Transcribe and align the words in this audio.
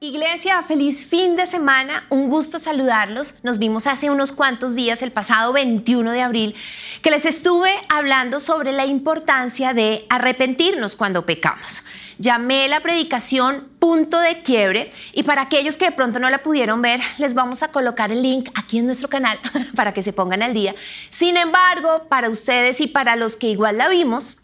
Iglesia, 0.00 0.62
feliz 0.62 1.04
fin 1.04 1.34
de 1.34 1.44
semana, 1.44 2.06
un 2.08 2.30
gusto 2.30 2.60
saludarlos. 2.60 3.40
Nos 3.42 3.58
vimos 3.58 3.88
hace 3.88 4.10
unos 4.10 4.30
cuantos 4.30 4.76
días, 4.76 5.02
el 5.02 5.10
pasado 5.10 5.52
21 5.52 6.12
de 6.12 6.22
abril, 6.22 6.54
que 7.02 7.10
les 7.10 7.26
estuve 7.26 7.72
hablando 7.88 8.38
sobre 8.38 8.70
la 8.70 8.86
importancia 8.86 9.74
de 9.74 10.06
arrepentirnos 10.08 10.94
cuando 10.94 11.26
pecamos. 11.26 11.82
Llamé 12.16 12.68
la 12.68 12.78
predicación 12.78 13.66
punto 13.80 14.20
de 14.20 14.40
quiebre 14.40 14.92
y 15.14 15.24
para 15.24 15.42
aquellos 15.42 15.76
que 15.76 15.86
de 15.86 15.92
pronto 15.92 16.20
no 16.20 16.30
la 16.30 16.44
pudieron 16.44 16.80
ver, 16.80 17.00
les 17.18 17.34
vamos 17.34 17.64
a 17.64 17.72
colocar 17.72 18.12
el 18.12 18.22
link 18.22 18.50
aquí 18.54 18.78
en 18.78 18.86
nuestro 18.86 19.08
canal 19.08 19.36
para 19.74 19.92
que 19.92 20.04
se 20.04 20.12
pongan 20.12 20.44
al 20.44 20.54
día. 20.54 20.76
Sin 21.10 21.36
embargo, 21.36 22.06
para 22.08 22.30
ustedes 22.30 22.80
y 22.80 22.86
para 22.86 23.16
los 23.16 23.34
que 23.34 23.48
igual 23.48 23.78
la 23.78 23.88
vimos, 23.88 24.42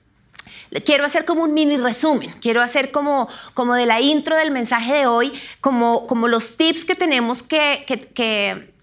quiero 0.85 1.05
hacer 1.05 1.25
como 1.25 1.43
un 1.43 1.55
mini 1.55 1.77
resumen, 1.77 2.35
quiero 2.41 2.63
hacer 2.63 2.91
como, 2.91 3.29
como 3.55 3.75
de 3.75 3.87
la 3.87 4.01
intro 4.01 4.37
del 4.37 4.51
mensaje 4.51 4.95
de 4.95 5.07
hoy, 5.07 5.33
como, 5.61 6.07
como 6.07 6.29
los 6.29 6.57
tips 6.57 6.85
que 6.85 6.95
tenemos 6.95 7.43
que, 7.43 7.85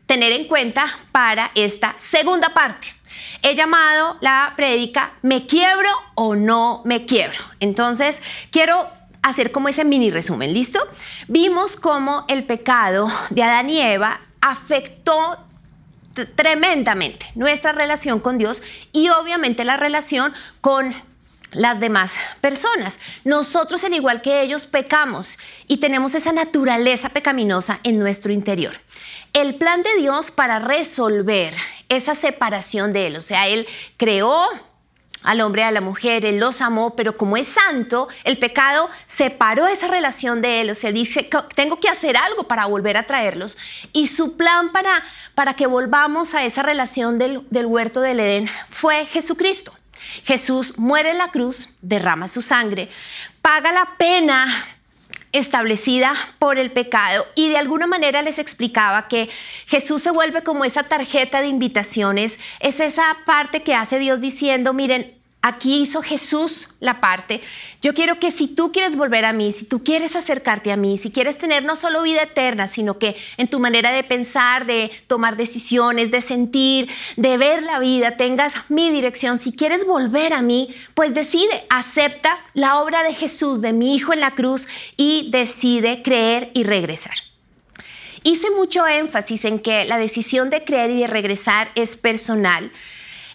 tener 0.06 0.34
en 0.34 0.46
cuenta 0.46 0.86
para 1.14 1.52
esta 1.56 1.96
segunda 1.98 2.50
parte. 2.50 2.88
He 3.44 3.56
llamado 3.56 4.18
la 4.20 4.54
prédica 4.58 5.14
¿Me 5.22 5.46
quiebro 5.46 5.90
o 6.16 6.36
no 6.36 6.82
me 6.84 7.06
quiebro? 7.06 7.40
Entonces, 7.62 8.22
quiero 8.52 8.90
hacer 9.22 9.52
como 9.52 9.70
ese 9.70 9.86
mini 9.86 10.12
resumen, 10.12 10.54
¿listo? 10.54 10.80
Vimos 11.28 11.78
cómo 11.78 12.26
el 12.28 12.44
pecado 12.44 13.10
de 13.30 13.44
Adán 13.44 13.70
y 13.70 13.80
Eva 13.80 14.20
afectó 14.42 15.38
tremendamente 16.36 17.32
nuestra 17.36 17.72
relación 17.72 18.20
con 18.20 18.38
Dios 18.38 18.62
y 18.92 19.10
obviamente 19.10 19.64
la 19.64 19.78
relación 19.78 20.34
con 20.60 20.94
las 21.52 21.80
demás 21.80 22.16
personas. 22.40 23.00
Nosotros, 23.24 23.84
al 23.84 23.94
igual 23.94 24.22
que 24.22 24.42
ellos, 24.42 24.66
pecamos 24.66 25.38
y 25.68 25.78
tenemos 25.78 26.16
esa 26.16 26.32
naturaleza 26.32 27.10
pecaminosa 27.10 27.80
en 27.84 28.00
nuestro 28.00 28.32
interior. 28.32 28.74
El 29.34 29.56
plan 29.56 29.84
de 29.84 29.96
Dios 29.98 30.32
para 30.32 30.60
resolver 30.60 31.54
esa 31.90 32.16
separación 32.16 32.94
de 32.94 33.08
Él, 33.08 33.16
o 33.18 33.22
sea, 33.22 33.48
Él 33.48 33.68
creó 33.98 34.46
al 35.24 35.42
hombre 35.42 35.62
y 35.62 35.66
a 35.66 35.72
la 35.72 35.82
mujer, 35.82 36.26
Él 36.26 36.40
los 36.40 36.62
amó, 36.62 36.96
pero 36.96 37.16
como 37.16 37.38
es 37.38 37.48
santo, 37.48 38.08
el 38.24 38.40
pecado 38.40 38.90
separó 39.06 39.68
esa 39.68 39.88
relación 39.88 40.42
de 40.42 40.62
Él, 40.62 40.72
o 40.72 40.76
sea, 40.76 40.92
dice, 40.92 41.30
tengo 41.56 41.80
que 41.80 41.90
hacer 41.90 42.18
algo 42.18 42.44
para 42.44 42.66
volver 42.66 42.98
a 42.98 43.04
traerlos. 43.04 43.58
Y 43.94 44.08
su 44.08 44.36
plan 44.36 44.72
para, 44.72 45.04
para 45.36 45.54
que 45.54 45.68
volvamos 45.68 46.34
a 46.34 46.44
esa 46.44 46.64
relación 46.64 47.20
del, 47.20 47.46
del 47.50 47.68
huerto 47.68 48.02
del 48.02 48.20
Edén 48.20 48.50
fue 48.70 49.06
Jesucristo. 49.06 49.74
Jesús 50.24 50.78
muere 50.78 51.12
en 51.12 51.18
la 51.18 51.32
cruz, 51.32 51.76
derrama 51.82 52.28
su 52.28 52.42
sangre, 52.42 52.90
paga 53.42 53.72
la 53.72 53.98
pena 53.98 54.48
establecida 55.32 56.14
por 56.40 56.58
el 56.58 56.72
pecado 56.72 57.26
y 57.36 57.50
de 57.50 57.58
alguna 57.58 57.88
manera 57.88 58.22
les 58.22 58.38
explicaba 58.38 59.08
que 59.08 59.30
Jesús 59.68 60.02
se 60.02 60.12
vuelve 60.12 60.44
como 60.44 60.66
esa 60.66 60.84
tarjeta 60.84 61.42
de 61.42 61.48
invitaciones, 61.48 62.40
es 62.60 62.80
esa 62.80 63.18
parte 63.26 63.64
que 63.64 63.76
hace 63.76 64.00
Dios 64.00 64.22
diciendo, 64.22 64.74
miren, 64.74 65.21
Aquí 65.44 65.82
hizo 65.82 66.04
Jesús 66.04 66.76
la 66.80 67.02
parte. 67.02 67.42
Yo 67.82 67.96
quiero 67.96 68.20
que 68.20 68.30
si 68.30 68.48
tú 68.48 68.72
quieres 68.72 68.96
volver 68.96 69.26
a 69.26 69.34
mí, 69.34 69.52
si 69.52 69.66
tú 69.66 69.84
quieres 69.84 70.16
acercarte 70.16 70.72
a 70.72 70.76
mí, 70.76 71.00
si 71.00 71.10
quieres 71.10 71.40
tener 71.40 71.64
no 71.64 71.76
solo 71.76 72.04
vida 72.04 72.22
eterna, 72.22 72.68
sino 72.68 73.00
que 73.00 73.16
en 73.38 73.48
tu 73.48 73.60
manera 73.60 73.92
de 73.92 74.04
pensar, 74.04 74.68
de 74.68 74.92
tomar 75.08 75.38
decisiones, 75.38 76.12
de 76.12 76.22
sentir, 76.22 76.90
de 77.18 77.38
ver 77.40 77.64
la 77.64 77.80
vida, 77.80 78.18
tengas 78.18 78.54
mi 78.70 78.92
dirección, 78.92 79.40
si 79.40 79.52
quieres 79.52 79.88
volver 79.88 80.34
a 80.34 80.44
mí, 80.44 80.70
pues 80.94 81.16
decide, 81.16 81.66
acepta 81.72 82.38
la 82.54 82.80
obra 82.80 83.02
de 83.02 83.16
Jesús, 83.16 83.62
de 83.62 83.74
mi 83.74 83.96
Hijo 83.96 84.14
en 84.14 84.20
la 84.20 84.32
cruz 84.32 84.68
y 84.96 85.32
decide 85.32 86.04
creer 86.04 86.52
y 86.54 86.66
regresar. 86.66 87.16
Hice 88.24 88.52
mucho 88.52 88.86
énfasis 88.86 89.46
en 89.46 89.58
que 89.58 89.86
la 89.86 89.98
decisión 89.98 90.52
de 90.52 90.64
creer 90.64 90.92
y 90.92 91.00
de 91.00 91.08
regresar 91.08 91.72
es 91.74 91.96
personal 91.96 92.72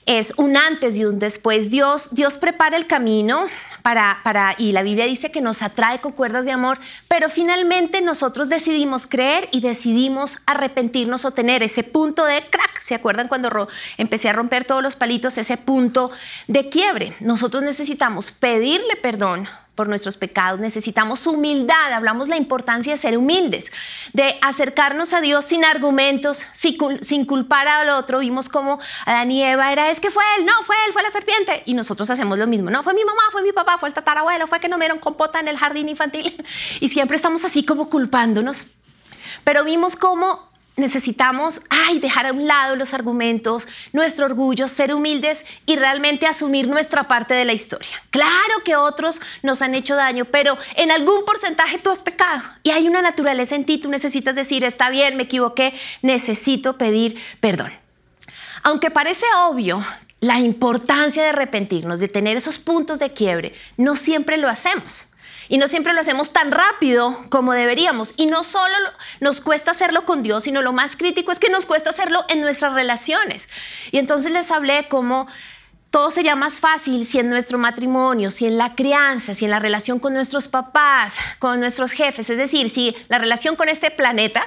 es 0.06 0.34
un 0.36 0.56
antes 0.56 0.96
y 0.96 1.04
un 1.04 1.18
después. 1.18 1.70
Dios, 1.70 2.14
Dios 2.14 2.38
prepara 2.38 2.76
el 2.76 2.86
camino 2.86 3.46
para, 3.82 4.18
para, 4.24 4.54
y 4.58 4.72
la 4.72 4.82
Biblia 4.82 5.04
dice 5.04 5.30
que 5.30 5.40
nos 5.40 5.62
atrae 5.62 6.00
con 6.00 6.10
cuerdas 6.10 6.44
de 6.44 6.50
amor, 6.50 6.80
pero 7.06 7.28
finalmente 7.30 8.00
nosotros 8.00 8.48
decidimos 8.48 9.06
creer 9.06 9.48
y 9.52 9.60
decidimos 9.60 10.42
arrepentirnos 10.46 11.24
o 11.24 11.30
tener 11.30 11.62
ese 11.62 11.84
punto 11.84 12.24
de 12.24 12.40
crack. 12.40 12.80
¿Se 12.80 12.94
acuerdan 12.94 13.28
cuando 13.28 13.68
empecé 13.96 14.28
a 14.28 14.32
romper 14.32 14.64
todos 14.64 14.82
los 14.82 14.96
palitos? 14.96 15.38
Ese 15.38 15.56
punto 15.56 16.10
de 16.48 16.68
quiebre. 16.68 17.16
Nosotros 17.20 17.62
necesitamos 17.62 18.32
pedirle 18.32 18.96
perdón 18.96 19.48
por 19.76 19.88
nuestros 19.88 20.16
pecados, 20.16 20.58
necesitamos 20.58 21.26
humildad, 21.26 21.92
hablamos 21.92 22.28
la 22.28 22.36
importancia 22.36 22.92
de 22.92 22.98
ser 22.98 23.16
humildes, 23.16 23.70
de 24.12 24.36
acercarnos 24.40 25.12
a 25.12 25.20
Dios 25.20 25.44
sin 25.44 25.64
argumentos, 25.64 26.46
sin 26.52 27.24
culpar 27.26 27.68
al 27.68 27.90
otro. 27.90 28.18
Vimos 28.20 28.48
como 28.48 28.80
Adán 29.04 29.30
y 29.30 29.44
Eva 29.44 29.70
era, 29.70 29.90
es 29.90 30.00
que 30.00 30.10
fue 30.10 30.24
él, 30.38 30.46
no, 30.46 30.52
fue 30.64 30.74
él, 30.86 30.92
fue 30.92 31.02
la 31.02 31.10
serpiente. 31.10 31.62
Y 31.66 31.74
nosotros 31.74 32.10
hacemos 32.10 32.38
lo 32.38 32.46
mismo, 32.46 32.70
no, 32.70 32.82
fue 32.82 32.94
mi 32.94 33.04
mamá, 33.04 33.22
fue 33.30 33.42
mi 33.42 33.52
papá, 33.52 33.78
fue 33.78 33.90
el 33.90 33.94
tatarabuelo, 33.94 34.46
fue 34.46 34.58
que 34.58 34.68
no 34.68 34.78
me 34.78 34.86
dieron 34.86 34.98
compota 34.98 35.38
en 35.38 35.48
el 35.48 35.58
jardín 35.58 35.88
infantil. 35.88 36.34
Y 36.80 36.88
siempre 36.88 37.16
estamos 37.16 37.44
así 37.44 37.64
como 37.64 37.88
culpándonos. 37.88 38.66
Pero 39.44 39.64
vimos 39.64 39.96
cómo 39.96 40.48
necesitamos 40.76 41.62
ay, 41.70 41.98
dejar 41.98 42.26
a 42.26 42.32
un 42.32 42.46
lado 42.46 42.76
los 42.76 42.94
argumentos, 42.94 43.66
nuestro 43.92 44.26
orgullo, 44.26 44.68
ser 44.68 44.94
humildes 44.94 45.46
y 45.64 45.76
realmente 45.76 46.26
asumir 46.26 46.68
nuestra 46.68 47.04
parte 47.04 47.34
de 47.34 47.44
la 47.44 47.52
historia. 47.52 48.02
Claro 48.10 48.62
que 48.64 48.76
otros 48.76 49.20
nos 49.42 49.62
han 49.62 49.74
hecho 49.74 49.96
daño, 49.96 50.26
pero 50.26 50.56
en 50.76 50.90
algún 50.90 51.24
porcentaje 51.24 51.78
tú 51.78 51.90
has 51.90 52.02
pecado 52.02 52.42
y 52.62 52.70
hay 52.70 52.86
una 52.86 53.02
naturaleza 53.02 53.54
en 53.54 53.64
ti, 53.64 53.78
tú 53.78 53.88
necesitas 53.88 54.34
decir, 54.34 54.64
está 54.64 54.90
bien, 54.90 55.16
me 55.16 55.24
equivoqué, 55.24 55.74
necesito 56.02 56.76
pedir 56.76 57.18
perdón. 57.40 57.72
Aunque 58.62 58.90
parece 58.90 59.24
obvio 59.46 59.84
la 60.20 60.40
importancia 60.40 61.22
de 61.22 61.28
arrepentirnos, 61.28 62.00
de 62.00 62.08
tener 62.08 62.36
esos 62.36 62.58
puntos 62.58 62.98
de 62.98 63.12
quiebre, 63.12 63.54
no 63.76 63.96
siempre 63.96 64.36
lo 64.36 64.48
hacemos. 64.48 65.12
Y 65.48 65.58
no 65.58 65.68
siempre 65.68 65.92
lo 65.92 66.00
hacemos 66.00 66.32
tan 66.32 66.50
rápido 66.50 67.24
como 67.30 67.52
deberíamos. 67.52 68.14
Y 68.16 68.26
no 68.26 68.44
solo 68.44 68.74
nos 69.20 69.40
cuesta 69.40 69.70
hacerlo 69.70 70.04
con 70.04 70.22
Dios, 70.22 70.44
sino 70.44 70.62
lo 70.62 70.72
más 70.72 70.96
crítico 70.96 71.30
es 71.32 71.38
que 71.38 71.50
nos 71.50 71.66
cuesta 71.66 71.90
hacerlo 71.90 72.24
en 72.28 72.40
nuestras 72.40 72.72
relaciones. 72.72 73.48
Y 73.92 73.98
entonces 73.98 74.32
les 74.32 74.50
hablé 74.50 74.86
cómo 74.88 75.26
todo 75.90 76.10
sería 76.10 76.36
más 76.36 76.60
fácil 76.60 77.06
si 77.06 77.18
en 77.20 77.30
nuestro 77.30 77.58
matrimonio, 77.58 78.30
si 78.30 78.46
en 78.46 78.58
la 78.58 78.74
crianza, 78.74 79.34
si 79.34 79.46
en 79.46 79.50
la 79.50 79.60
relación 79.60 79.98
con 79.98 80.12
nuestros 80.12 80.48
papás, 80.48 81.14
con 81.38 81.58
nuestros 81.60 81.92
jefes, 81.92 82.28
es 82.28 82.36
decir, 82.36 82.68
si 82.68 82.94
la 83.08 83.18
relación 83.18 83.56
con 83.56 83.68
este 83.68 83.90
planeta, 83.90 84.46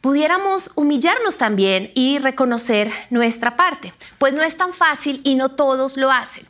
pudiéramos 0.00 0.72
humillarnos 0.76 1.38
también 1.38 1.92
y 1.94 2.18
reconocer 2.18 2.90
nuestra 3.10 3.56
parte. 3.56 3.92
Pues 4.18 4.34
no 4.34 4.42
es 4.42 4.56
tan 4.56 4.72
fácil 4.72 5.20
y 5.24 5.34
no 5.34 5.50
todos 5.50 5.96
lo 5.96 6.10
hacen. 6.10 6.46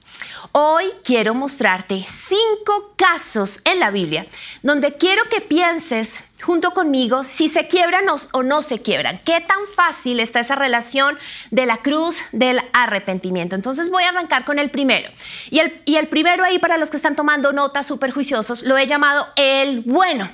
Hoy 0.52 0.84
quiero 1.04 1.34
mostrarte 1.34 2.04
cinco 2.06 2.94
casos 2.96 3.62
en 3.64 3.80
la 3.80 3.90
Biblia 3.90 4.26
donde 4.62 4.94
quiero 4.94 5.22
que 5.30 5.40
pienses 5.40 6.24
junto 6.42 6.72
conmigo 6.72 7.24
si 7.24 7.48
se 7.48 7.68
quiebran 7.68 8.04
o 8.32 8.42
no 8.42 8.62
se 8.62 8.82
quiebran. 8.82 9.20
¿Qué 9.24 9.40
tan 9.40 9.58
fácil 9.74 10.20
está 10.20 10.40
esa 10.40 10.56
relación 10.56 11.18
de 11.50 11.66
la 11.66 11.78
cruz 11.78 12.22
del 12.32 12.60
arrepentimiento? 12.72 13.54
Entonces 13.54 13.90
voy 13.90 14.04
a 14.04 14.10
arrancar 14.10 14.44
con 14.44 14.58
el 14.58 14.70
primero. 14.70 15.10
Y 15.50 15.60
el, 15.60 15.82
y 15.84 15.96
el 15.96 16.08
primero 16.08 16.44
ahí 16.44 16.58
para 16.58 16.76
los 16.76 16.90
que 16.90 16.96
están 16.96 17.16
tomando 17.16 17.52
notas 17.52 17.86
super 17.86 18.10
juiciosos 18.10 18.62
lo 18.64 18.76
he 18.76 18.86
llamado 18.86 19.26
el 19.36 19.80
bueno 19.82 20.30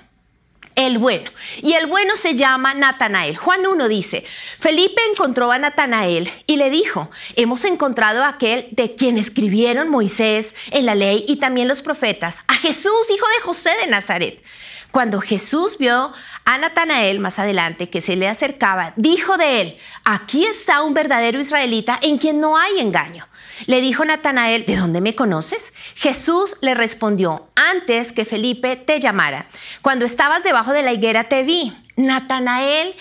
el 0.76 0.98
bueno. 0.98 1.30
Y 1.62 1.72
el 1.72 1.86
bueno 1.86 2.14
se 2.14 2.36
llama 2.36 2.74
Natanael. 2.74 3.36
Juan 3.36 3.66
1 3.66 3.88
dice, 3.88 4.24
Felipe 4.58 5.00
encontró 5.10 5.50
a 5.50 5.58
Natanael 5.58 6.30
y 6.46 6.56
le 6.56 6.70
dijo, 6.70 7.10
hemos 7.34 7.64
encontrado 7.64 8.22
a 8.22 8.28
aquel 8.28 8.68
de 8.70 8.94
quien 8.94 9.18
escribieron 9.18 9.88
Moisés 9.88 10.54
en 10.70 10.86
la 10.86 10.94
ley 10.94 11.24
y 11.26 11.36
también 11.36 11.66
los 11.66 11.82
profetas, 11.82 12.42
a 12.46 12.54
Jesús, 12.54 13.10
hijo 13.12 13.26
de 13.36 13.42
José 13.42 13.70
de 13.82 13.88
Nazaret. 13.88 14.42
Cuando 14.90 15.20
Jesús 15.20 15.76
vio 15.78 16.12
a 16.44 16.58
Natanael 16.58 17.20
más 17.20 17.38
adelante 17.38 17.90
que 17.90 18.00
se 18.00 18.16
le 18.16 18.28
acercaba, 18.28 18.92
dijo 18.96 19.36
de 19.36 19.60
él, 19.60 19.78
aquí 20.04 20.46
está 20.46 20.82
un 20.82 20.94
verdadero 20.94 21.40
israelita 21.40 21.98
en 22.00 22.18
quien 22.18 22.40
no 22.40 22.56
hay 22.56 22.78
engaño. 22.80 23.26
Le 23.64 23.80
dijo 23.80 24.04
Natanael, 24.04 24.66
¿de 24.66 24.76
dónde 24.76 25.00
me 25.00 25.14
conoces? 25.14 25.74
Jesús 25.94 26.56
le 26.60 26.74
respondió, 26.74 27.48
antes 27.54 28.12
que 28.12 28.24
Felipe 28.24 28.76
te 28.76 29.00
llamara, 29.00 29.48
cuando 29.82 30.04
estabas 30.04 30.44
debajo 30.44 30.72
de 30.72 30.82
la 30.82 30.92
higuera 30.92 31.24
te 31.24 31.42
vi. 31.42 31.72
Natanael 31.96 32.94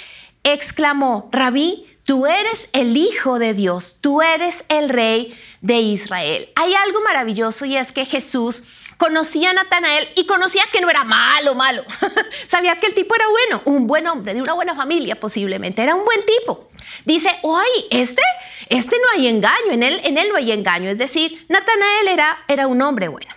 exclamó, 0.44 1.30
Rabí, 1.32 1.86
tú 2.06 2.26
eres 2.28 2.70
el 2.72 2.96
Hijo 2.96 3.40
de 3.40 3.54
Dios, 3.54 4.00
tú 4.02 4.22
eres 4.22 4.64
el 4.70 4.90
Rey 4.90 5.38
de 5.62 5.80
Israel. 5.80 6.50
Hay 6.56 6.74
algo 6.74 7.02
maravilloso 7.02 7.66
y 7.66 7.76
es 7.76 7.92
que 7.92 8.06
Jesús 8.06 8.68
conocía 8.98 9.52
a 9.52 9.54
Natanael 9.54 10.08
y 10.16 10.26
conocía 10.26 10.64
que 10.72 10.82
no 10.82 10.90
era 10.90 11.04
malo, 11.04 11.56
malo. 11.56 11.84
Sabía 12.48 12.76
que 12.78 12.88
el 12.88 12.94
tipo 12.94 13.16
era 13.16 13.26
bueno, 13.28 13.62
un 13.66 13.88
buen 13.88 14.08
hombre, 14.08 14.34
de 14.34 14.42
una 14.42 14.54
buena 14.54 14.76
familia 14.76 15.20
posiblemente, 15.20 15.82
era 15.82 15.96
un 15.96 16.04
buen 16.04 16.22
tipo. 16.24 16.70
Dice, 17.06 17.30
oye, 17.44 17.88
este, 17.92 18.22
este 18.70 18.96
no 18.98 19.20
hay 19.20 19.28
engaño, 19.28 19.72
en 19.72 19.84
él, 19.84 20.00
en 20.04 20.18
él 20.18 20.30
no 20.30 20.38
hay 20.38 20.52
engaño. 20.52 20.90
Es 20.90 20.98
decir, 20.98 21.46
Natanael 21.50 22.08
era, 22.08 22.44
era 22.48 22.68
un 22.68 22.82
hombre 22.82 23.08
bueno. 23.08 23.34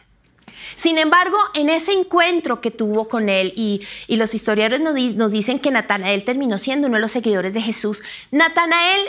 Sin 0.76 0.96
embargo, 0.96 1.36
en 1.54 1.70
ese 1.70 1.92
encuentro 1.92 2.60
que 2.60 2.70
tuvo 2.70 3.08
con 3.08 3.28
él, 3.28 3.52
y, 3.56 3.84
los 4.08 4.32
historiadores 4.32 4.80
nos, 4.80 5.32
dicen 5.32 5.58
que 5.58 5.72
Natanael 5.72 6.22
terminó 6.22 6.56
siendo 6.56 6.86
uno 6.86 6.96
de 6.96 7.00
los 7.00 7.10
seguidores 7.10 7.52
de 7.52 7.60
Jesús, 7.60 8.02
Natanael 8.30 9.00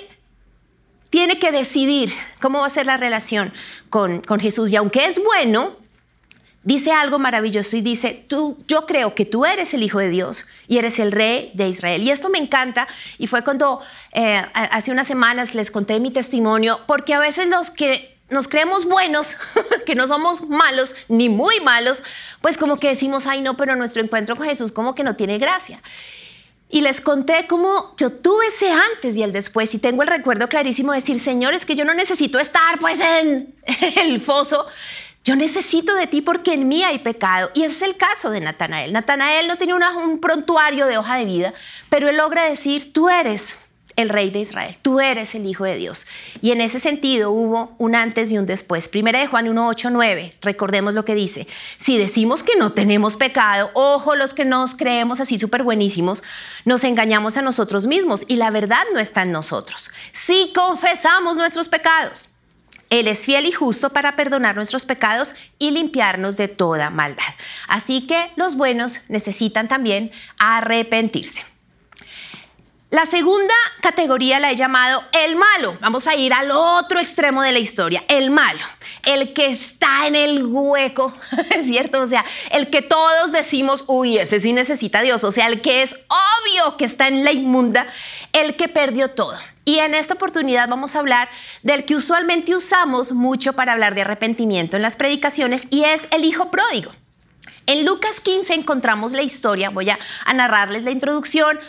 tiene 1.11 1.37
que 1.37 1.51
decidir 1.51 2.11
cómo 2.41 2.61
va 2.61 2.67
a 2.67 2.71
ser 2.71 2.87
la 2.87 2.97
relación 2.97 3.53
con, 3.91 4.21
con 4.21 4.39
Jesús. 4.39 4.71
Y 4.71 4.77
aunque 4.77 5.05
es 5.05 5.23
bueno, 5.23 5.77
dice 6.69 6.91
algo 6.91 7.17
maravilloso 7.17 7.77
y 7.77 7.81
dice, 7.81 8.23
tú, 8.27 8.55
yo 8.67 8.85
creo 8.85 9.15
que 9.15 9.25
tú 9.25 9.43
eres 9.43 9.73
el 9.73 9.81
Hijo 9.81 9.97
de 9.97 10.09
Dios 10.09 10.45
y 10.67 10.77
eres 10.77 10.99
el 10.99 11.11
Rey 11.11 11.49
de 11.55 11.67
Israel. 11.67 12.03
Y 12.03 12.11
esto 12.11 12.29
me 12.29 12.37
encanta 12.37 12.87
y 13.17 13.25
fue 13.25 13.43
cuando 13.43 13.81
eh, 14.11 14.39
hace 14.53 14.91
unas 14.91 15.07
semanas 15.07 15.55
les 15.55 15.71
conté 15.71 15.99
mi 15.99 16.11
testimonio, 16.11 16.79
porque 16.85 17.15
a 17.15 17.19
veces 17.19 17.47
los 17.47 17.71
que 17.71 18.15
nos 18.29 18.47
creemos 18.47 18.85
buenos, 18.85 19.35
que 19.87 19.95
no 19.95 20.07
somos 20.07 20.47
malos 20.47 20.95
ni 21.07 21.27
muy 21.27 21.59
malos, 21.61 22.03
pues 22.39 22.55
como 22.55 22.77
que 22.77 22.89
decimos, 22.89 23.25
ay 23.25 23.41
no, 23.41 23.57
pero 23.57 23.75
nuestro 23.75 24.03
encuentro 24.03 24.35
con 24.35 24.45
Jesús 24.45 24.71
como 24.71 24.93
que 24.93 25.03
no 25.03 25.15
tiene 25.15 25.39
gracia. 25.39 25.81
Y 26.69 26.81
les 26.81 27.01
conté 27.01 27.47
cómo 27.47 27.95
yo 27.97 28.11
tuve 28.11 28.45
ese 28.45 28.69
antes 28.69 29.17
y 29.17 29.23
el 29.23 29.33
después 29.33 29.73
y 29.73 29.79
tengo 29.79 30.03
el 30.03 30.07
recuerdo 30.07 30.47
clarísimo 30.47 30.91
de 30.91 30.99
decir, 30.99 31.19
Señor, 31.19 31.55
es 31.55 31.65
que 31.65 31.75
yo 31.75 31.83
no 31.83 31.95
necesito 31.95 32.37
estar 32.37 32.77
pues 32.77 32.99
en 33.01 33.55
el 33.97 34.21
foso, 34.21 34.67
yo 35.23 35.35
necesito 35.35 35.93
de 35.95 36.07
ti 36.07 36.21
porque 36.21 36.53
en 36.53 36.67
mí 36.67 36.83
hay 36.83 36.99
pecado. 36.99 37.51
Y 37.53 37.63
ese 37.63 37.75
es 37.75 37.81
el 37.83 37.97
caso 37.97 38.31
de 38.31 38.41
Natanael. 38.41 38.93
Natanael 38.93 39.47
no 39.47 39.57
tenía 39.57 39.75
un 39.75 40.19
prontuario 40.19 40.87
de 40.87 40.97
hoja 40.97 41.17
de 41.17 41.25
vida, 41.25 41.53
pero 41.89 42.09
él 42.09 42.17
logra 42.17 42.43
decir, 42.43 42.93
tú 42.93 43.09
eres 43.09 43.59
el 44.01 44.07
rey 44.07 44.29
de 44.29 44.39
Israel, 44.39 44.77
tú 44.81 45.01
eres 45.01 45.35
el 45.35 45.45
Hijo 45.45 45.65
de 45.65 45.75
Dios. 45.75 46.07
Y 46.41 46.51
en 46.51 46.61
ese 46.61 46.79
sentido 46.79 47.31
hubo 47.31 47.75
un 47.77 47.95
antes 47.95 48.31
y 48.31 48.37
un 48.37 48.45
después. 48.45 48.87
Primera 48.87 49.19
de 49.19 49.27
Juan 49.27 49.49
1, 49.49 49.67
8, 49.67 49.89
9, 49.89 50.37
recordemos 50.41 50.93
lo 50.93 51.03
que 51.03 51.15
dice. 51.15 51.47
Si 51.77 51.97
decimos 51.97 52.41
que 52.41 52.55
no 52.55 52.71
tenemos 52.71 53.17
pecado, 53.17 53.71
ojo 53.73 54.15
los 54.15 54.33
que 54.33 54.45
nos 54.45 54.73
creemos 54.75 55.19
así 55.19 55.37
súper 55.37 55.63
buenísimos, 55.63 56.23
nos 56.63 56.85
engañamos 56.85 57.35
a 57.35 57.41
nosotros 57.41 57.87
mismos 57.87 58.23
y 58.29 58.37
la 58.37 58.51
verdad 58.51 58.83
no 58.93 58.99
está 58.99 59.23
en 59.23 59.33
nosotros. 59.33 59.91
Si 60.13 60.53
confesamos 60.55 61.35
nuestros 61.35 61.67
pecados, 61.67 62.38
él 62.89 63.07
es 63.07 63.25
fiel 63.25 63.45
y 63.45 63.51
justo 63.51 63.91
para 63.91 64.15
perdonar 64.15 64.55
nuestros 64.55 64.85
pecados 64.85 65.35
y 65.59 65.71
limpiarnos 65.71 66.37
de 66.37 66.47
toda 66.47 66.89
maldad. 66.89 67.23
Así 67.67 68.07
que 68.07 68.31
los 68.35 68.55
buenos 68.55 69.01
necesitan 69.07 69.67
también 69.67 70.11
arrepentirse. 70.37 71.45
La 72.91 73.05
segunda 73.05 73.53
categoría 73.81 74.39
la 74.39 74.49
he 74.49 74.55
llamado 74.55 75.03
el 75.11 75.35
malo. 75.35 75.77
Vamos 75.79 76.07
a 76.07 76.15
ir 76.15 76.33
al 76.33 76.49
otro 76.49 76.99
extremo 76.99 77.43
de 77.43 77.51
la 77.51 77.59
historia, 77.59 78.03
el 78.07 78.31
malo, 78.31 78.65
el 79.05 79.33
que 79.33 79.45
está 79.45 80.07
en 80.07 80.15
el 80.15 80.43
hueco, 80.47 81.13
¿es 81.51 81.67
cierto? 81.67 82.01
O 82.01 82.07
sea, 82.07 82.25
el 82.49 82.71
que 82.71 82.81
todos 82.81 83.31
decimos, 83.31 83.83
uy, 83.85 84.17
ese 84.17 84.39
sí 84.39 84.53
necesita 84.53 85.01
Dios, 85.01 85.23
o 85.23 85.31
sea, 85.31 85.45
el 85.45 85.61
que 85.61 85.83
es 85.83 85.97
obvio 86.07 86.77
que 86.77 86.85
está 86.85 87.07
en 87.07 87.23
la 87.23 87.31
inmunda, 87.31 87.85
el 88.33 88.55
que 88.55 88.67
perdió 88.67 89.11
todo. 89.11 89.37
Y 89.69 89.77
en 89.77 89.93
esta 89.93 90.15
oportunidad 90.15 90.67
vamos 90.67 90.95
a 90.95 90.99
hablar 90.99 91.29
del 91.61 91.85
que 91.85 91.95
usualmente 91.95 92.55
usamos 92.55 93.11
mucho 93.11 93.53
para 93.53 93.73
hablar 93.73 93.93
de 93.93 94.01
arrepentimiento 94.01 94.77
en 94.77 94.81
las 94.81 94.95
predicaciones 94.95 95.67
y 95.69 95.83
es 95.83 96.07
el 96.09 96.25
hijo 96.25 96.49
pródigo. 96.49 96.91
En 97.67 97.85
Lucas 97.85 98.19
15 98.19 98.55
encontramos 98.55 99.11
la 99.11 99.21
historia, 99.21 99.69
voy 99.69 99.91
a, 99.91 99.99
narrarles 100.33 100.85
la 100.85 100.89
introducción. 100.89 101.59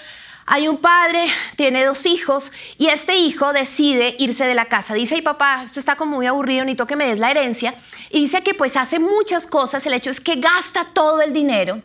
Hay 0.46 0.66
un 0.66 0.78
padre, 0.78 1.26
tiene 1.56 1.84
dos 1.84 2.06
hijos 2.06 2.52
y 2.78 2.86
este 2.86 3.16
hijo 3.16 3.52
decide 3.52 4.16
irse 4.18 4.46
de 4.46 4.54
la 4.54 4.64
casa. 4.64 4.94
Dice, 4.94 5.16
ay 5.16 5.20
papá, 5.20 5.64
esto 5.66 5.78
está 5.78 5.96
como 5.96 6.16
muy 6.16 6.26
aburrido, 6.26 6.64
necesito 6.64 6.86
que 6.86 6.96
me 6.96 7.06
des 7.06 7.18
la 7.18 7.30
herencia. 7.30 7.74
Y 8.08 8.22
dice 8.22 8.42
que 8.42 8.54
pues 8.54 8.78
hace 8.78 8.98
muchas 8.98 9.46
cosas, 9.46 9.84
el 9.84 9.92
hecho 9.92 10.08
es 10.08 10.20
que 10.20 10.36
gasta 10.36 10.86
todo 10.94 11.20
el 11.20 11.34
dinero 11.34 11.82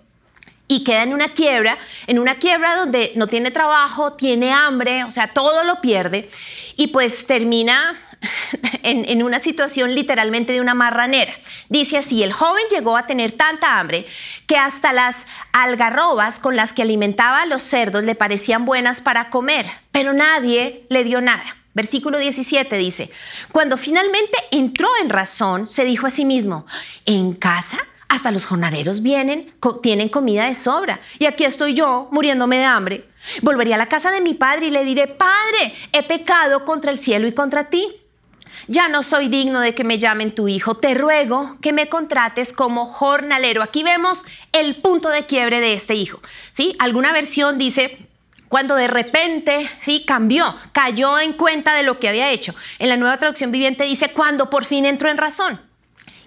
y 0.67 0.83
queda 0.83 1.03
en 1.03 1.13
una 1.13 1.29
quiebra, 1.29 1.77
en 2.07 2.19
una 2.19 2.35
quiebra 2.35 2.75
donde 2.75 3.11
no 3.15 3.27
tiene 3.27 3.51
trabajo, 3.51 4.13
tiene 4.13 4.51
hambre, 4.51 5.03
o 5.03 5.11
sea, 5.11 5.27
todo 5.27 5.63
lo 5.63 5.81
pierde 5.81 6.29
y 6.75 6.87
pues 6.87 7.27
termina 7.27 7.95
en, 8.83 9.23
una 9.23 9.39
situación 9.39 9.93
literalmente 9.93 10.53
de 10.53 10.61
una 10.61 10.73
marranera. 10.73 11.33
Dice 11.69 11.97
así, 11.97 12.23
el 12.23 12.33
joven 12.33 12.63
llegó 12.71 12.97
a 12.97 13.07
tener 13.07 13.31
tanta 13.33 13.79
hambre 13.79 14.05
que 14.47 14.57
hasta 14.57 14.93
las 14.93 15.27
algarrobas 15.53 16.39
con 16.39 16.55
las 16.55 16.73
que 16.73 16.81
alimentaba 16.81 17.41
a 17.41 17.45
los 17.45 17.61
cerdos 17.61 18.03
le 18.03 18.15
parecían 18.15 18.65
buenas 18.65 19.01
para 19.01 19.29
comer, 19.29 19.65
pero 19.91 20.13
nadie 20.13 20.85
le 20.89 21.03
dio 21.03 21.21
nada. 21.21 21.43
Versículo 21.73 22.17
17 22.19 22.77
dice, 22.77 23.11
cuando 23.51 23.75
finalmente 23.75 24.37
entró 24.51 24.87
en 25.01 25.09
razón, 25.09 25.67
se 25.67 25.83
dijo 25.83 26.07
a 26.07 26.09
sí 26.09 26.23
mismo, 26.23 26.65
¿en 27.05 27.33
casa? 27.33 27.77
Hasta 28.07 28.31
los 28.31 28.45
jornaleros 28.45 29.01
vienen, 29.01 29.53
tienen 29.81 30.09
comida 30.09 30.45
de 30.45 30.55
sobra. 30.55 30.99
Y 31.19 31.25
aquí 31.25 31.43
estoy 31.43 31.73
yo 31.73 32.07
muriéndome 32.11 32.57
de 32.57 32.65
hambre. 32.65 33.09
Volvería 33.41 33.75
a 33.75 33.79
la 33.79 33.89
casa 33.89 34.11
de 34.11 34.21
mi 34.21 34.33
padre 34.33 34.67
y 34.67 34.71
le 34.71 34.85
diré, 34.85 35.07
Padre, 35.07 35.73
he 35.91 36.03
pecado 36.03 36.65
contra 36.65 36.91
el 36.91 36.97
cielo 36.97 37.27
y 37.27 37.33
contra 37.33 37.69
ti. 37.69 37.87
Ya 38.67 38.87
no 38.87 39.03
soy 39.03 39.27
digno 39.27 39.59
de 39.59 39.75
que 39.75 39.83
me 39.83 39.99
llamen 39.99 40.33
tu 40.33 40.47
hijo. 40.47 40.75
Te 40.75 40.93
ruego 40.93 41.57
que 41.61 41.73
me 41.73 41.87
contrates 41.89 42.53
como 42.53 42.85
jornalero. 42.85 43.61
Aquí 43.61 43.83
vemos 43.83 44.25
el 44.53 44.77
punto 44.81 45.09
de 45.09 45.25
quiebre 45.25 45.59
de 45.59 45.73
este 45.73 45.95
hijo. 45.95 46.21
¿sí? 46.51 46.75
Alguna 46.79 47.11
versión 47.11 47.57
dice 47.57 48.07
cuando 48.47 48.75
de 48.75 48.87
repente, 48.87 49.69
sí, 49.79 50.03
cambió, 50.05 50.55
cayó 50.71 51.19
en 51.19 51.33
cuenta 51.33 51.73
de 51.73 51.83
lo 51.83 51.99
que 51.99 52.07
había 52.07 52.31
hecho. 52.31 52.53
En 52.79 52.89
la 52.89 52.97
nueva 52.97 53.17
traducción 53.17 53.51
viviente 53.51 53.83
dice 53.83 54.09
cuando 54.09 54.49
por 54.49 54.65
fin 54.65 54.85
entró 54.85 55.09
en 55.09 55.17
razón. 55.17 55.59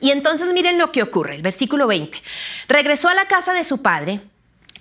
Y 0.01 0.11
entonces 0.11 0.53
miren 0.53 0.79
lo 0.79 0.93
que 0.93 1.03
ocurre, 1.03 1.35
el 1.35 1.43
versículo 1.43 1.87
20. 1.87 2.21
Regresó 2.69 3.09
a 3.09 3.15
la 3.15 3.27
casa 3.27 3.53
de 3.53 3.65
su 3.65 3.83
padre 3.83 4.21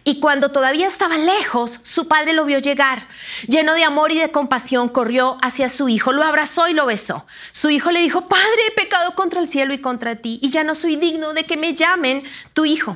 y 0.07 0.21
cuando 0.21 0.51
todavía 0.51 0.87
estaba 0.87 1.17
lejos, 1.17 1.81
su 1.83 2.07
padre 2.07 2.31
lo 2.31 2.45
vio 2.45 2.59
llegar. 2.59 3.05
Lleno 3.49 3.73
de 3.73 3.83
amor 3.83 4.13
y 4.13 4.17
de 4.17 4.31
compasión, 4.31 4.87
corrió 4.87 5.37
hacia 5.41 5.67
su 5.67 5.89
hijo, 5.89 6.13
lo 6.13 6.23
abrazó 6.23 6.69
y 6.69 6.73
lo 6.73 6.85
besó. 6.85 7.27
Su 7.51 7.69
hijo 7.69 7.91
le 7.91 7.99
dijo, 7.99 8.25
Padre, 8.25 8.67
he 8.69 8.71
pecado 8.71 9.15
contra 9.15 9.41
el 9.41 9.49
cielo 9.49 9.73
y 9.73 9.81
contra 9.81 10.15
ti, 10.15 10.39
y 10.41 10.49
ya 10.49 10.63
no 10.63 10.75
soy 10.75 10.95
digno 10.95 11.33
de 11.33 11.43
que 11.43 11.57
me 11.57 11.75
llamen 11.75 12.23
tu 12.53 12.63
hijo. 12.63 12.95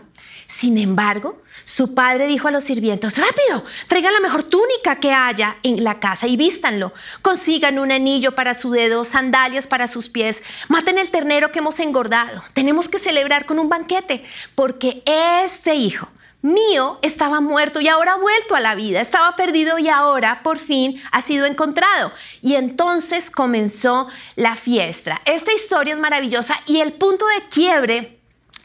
Sin 0.52 0.78
embargo, 0.78 1.42
su 1.64 1.96
padre 1.96 2.28
dijo 2.28 2.50
a 2.50 2.52
los 2.52 2.66
sirvientes, 2.66 3.18
rápido, 3.18 3.64
traigan 3.88 4.14
la 4.14 4.20
mejor 4.20 4.44
túnica 4.44 4.98
que 4.98 5.14
haya 5.14 5.56
en 5.64 5.82
la 5.82 6.02
casa 6.02 6.28
y 6.28 6.36
vístanlo. 6.36 6.92
Consigan 7.22 7.80
un 7.80 7.90
anillo 7.90 8.36
para 8.36 8.54
su 8.54 8.70
dedo, 8.70 9.06
sandalias 9.06 9.66
para 9.66 9.88
sus 9.88 10.10
pies. 10.10 10.44
Maten 10.68 10.98
el 10.98 11.10
ternero 11.10 11.54
que 11.54 11.60
hemos 11.60 11.80
engordado. 11.80 12.44
Tenemos 12.54 12.90
que 12.90 13.00
celebrar 13.00 13.46
con 13.46 13.60
un 13.60 13.70
banquete, 13.70 14.26
porque 14.54 15.02
ese 15.06 15.74
hijo 15.76 16.10
mío 16.42 17.00
estaba 17.02 17.40
muerto 17.40 17.80
y 17.80 17.88
ahora 17.88 18.14
ha 18.14 18.18
vuelto 18.18 18.54
a 18.54 18.60
la 18.60 18.76
vida. 18.76 19.00
Estaba 19.00 19.38
perdido 19.38 19.80
y 19.80 19.88
ahora 19.88 20.44
por 20.44 20.60
fin 20.60 21.02
ha 21.14 21.22
sido 21.22 21.46
encontrado. 21.46 22.12
Y 22.42 22.56
entonces 22.56 23.32
comenzó 23.32 24.10
la 24.36 24.58
fiesta. 24.58 25.22
Esta 25.24 25.54
historia 25.54 25.94
es 25.94 26.00
maravillosa 26.02 26.60
y 26.66 26.82
el 26.82 26.92
punto 26.92 27.26
de 27.28 27.48
quiebre 27.48 28.21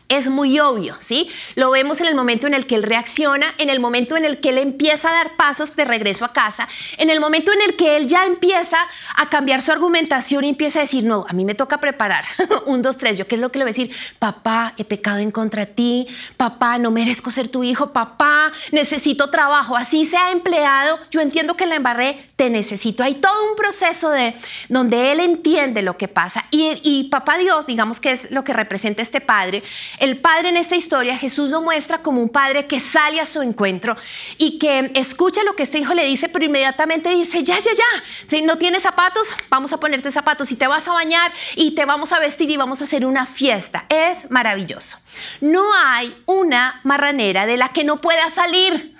es 0.08 0.28
muy 0.28 0.58
obvio, 0.60 0.94
¿sí? 1.00 1.28
Lo 1.56 1.70
vemos 1.70 2.00
en 2.00 2.06
el 2.06 2.14
momento 2.14 2.46
en 2.46 2.54
el 2.54 2.66
que 2.66 2.76
él 2.76 2.84
reacciona, 2.84 3.54
en 3.58 3.70
el 3.70 3.80
momento 3.80 4.16
en 4.16 4.24
el 4.24 4.38
que 4.38 4.50
él 4.50 4.58
empieza 4.58 5.10
a 5.10 5.12
dar 5.12 5.36
pasos 5.36 5.74
de 5.74 5.84
regreso 5.84 6.24
a 6.24 6.32
casa, 6.32 6.68
en 6.96 7.10
el 7.10 7.18
momento 7.18 7.52
en 7.52 7.60
el 7.62 7.76
que 7.76 7.96
él 7.96 8.06
ya 8.06 8.24
empieza 8.24 8.78
a 9.16 9.28
cambiar 9.28 9.62
su 9.62 9.72
argumentación 9.72 10.44
y 10.44 10.50
empieza 10.50 10.78
a 10.78 10.82
decir, 10.82 11.04
no, 11.04 11.26
a 11.28 11.32
mí 11.32 11.44
me 11.44 11.54
toca 11.54 11.78
preparar 11.78 12.24
un, 12.66 12.82
dos, 12.82 12.98
tres. 12.98 13.18
Yo 13.18 13.26
qué 13.26 13.34
es 13.34 13.40
lo 13.40 13.50
que 13.50 13.58
le 13.58 13.64
voy 13.64 13.70
a 13.70 13.74
decir, 13.74 13.90
papá, 14.18 14.74
he 14.78 14.84
pecado 14.84 15.18
en 15.18 15.32
contra 15.32 15.66
de 15.66 15.72
ti, 15.72 16.06
papá, 16.36 16.78
no 16.78 16.90
merezco 16.90 17.30
ser 17.30 17.48
tu 17.48 17.64
hijo, 17.64 17.92
papá, 17.92 18.52
necesito 18.70 19.30
trabajo, 19.30 19.76
así 19.76 20.04
sea 20.04 20.30
empleado, 20.30 20.98
yo 21.10 21.20
entiendo 21.20 21.56
que 21.56 21.66
la 21.66 21.76
embarré, 21.76 22.22
te 22.36 22.48
necesito. 22.48 23.02
Hay 23.02 23.14
todo 23.14 23.50
un 23.50 23.56
proceso 23.56 24.10
de 24.10 24.36
donde 24.68 25.10
él 25.10 25.20
entiende 25.20 25.82
lo 25.82 25.96
que 25.96 26.06
pasa 26.06 26.44
y, 26.50 26.80
y 26.84 27.04
papá 27.08 27.38
Dios, 27.38 27.66
digamos 27.66 27.98
que 27.98 28.12
es 28.12 28.30
lo 28.30 28.44
que 28.44 28.52
representa 28.52 29.02
este 29.02 29.20
padre, 29.20 29.62
el 29.98 30.18
padre 30.18 30.50
en 30.50 30.56
esta 30.56 30.76
historia, 30.76 31.16
Jesús 31.16 31.50
lo 31.50 31.60
muestra 31.60 32.02
como 32.02 32.20
un 32.20 32.28
padre 32.28 32.66
que 32.66 32.80
sale 32.80 33.20
a 33.20 33.24
su 33.24 33.42
encuentro 33.42 33.96
y 34.38 34.58
que 34.58 34.90
escucha 34.94 35.42
lo 35.44 35.56
que 35.56 35.62
este 35.62 35.78
hijo 35.78 35.94
le 35.94 36.04
dice, 36.04 36.28
pero 36.28 36.44
inmediatamente 36.44 37.10
dice, 37.10 37.42
ya, 37.42 37.58
ya, 37.58 37.72
ya, 37.72 38.04
si 38.28 38.42
no 38.42 38.58
tienes 38.58 38.82
zapatos, 38.82 39.28
vamos 39.48 39.72
a 39.72 39.80
ponerte 39.80 40.10
zapatos 40.10 40.50
y 40.52 40.56
te 40.56 40.66
vas 40.66 40.86
a 40.88 40.92
bañar 40.92 41.32
y 41.54 41.74
te 41.74 41.84
vamos 41.84 42.12
a 42.12 42.18
vestir 42.18 42.50
y 42.50 42.56
vamos 42.56 42.80
a 42.80 42.84
hacer 42.84 43.06
una 43.06 43.26
fiesta. 43.26 43.86
Es 43.88 44.30
maravilloso. 44.30 44.98
No 45.40 45.64
hay 45.74 46.14
una 46.26 46.80
marranera 46.84 47.46
de 47.46 47.56
la 47.56 47.70
que 47.70 47.84
no 47.84 47.96
pueda 47.96 48.28
salir. 48.30 48.94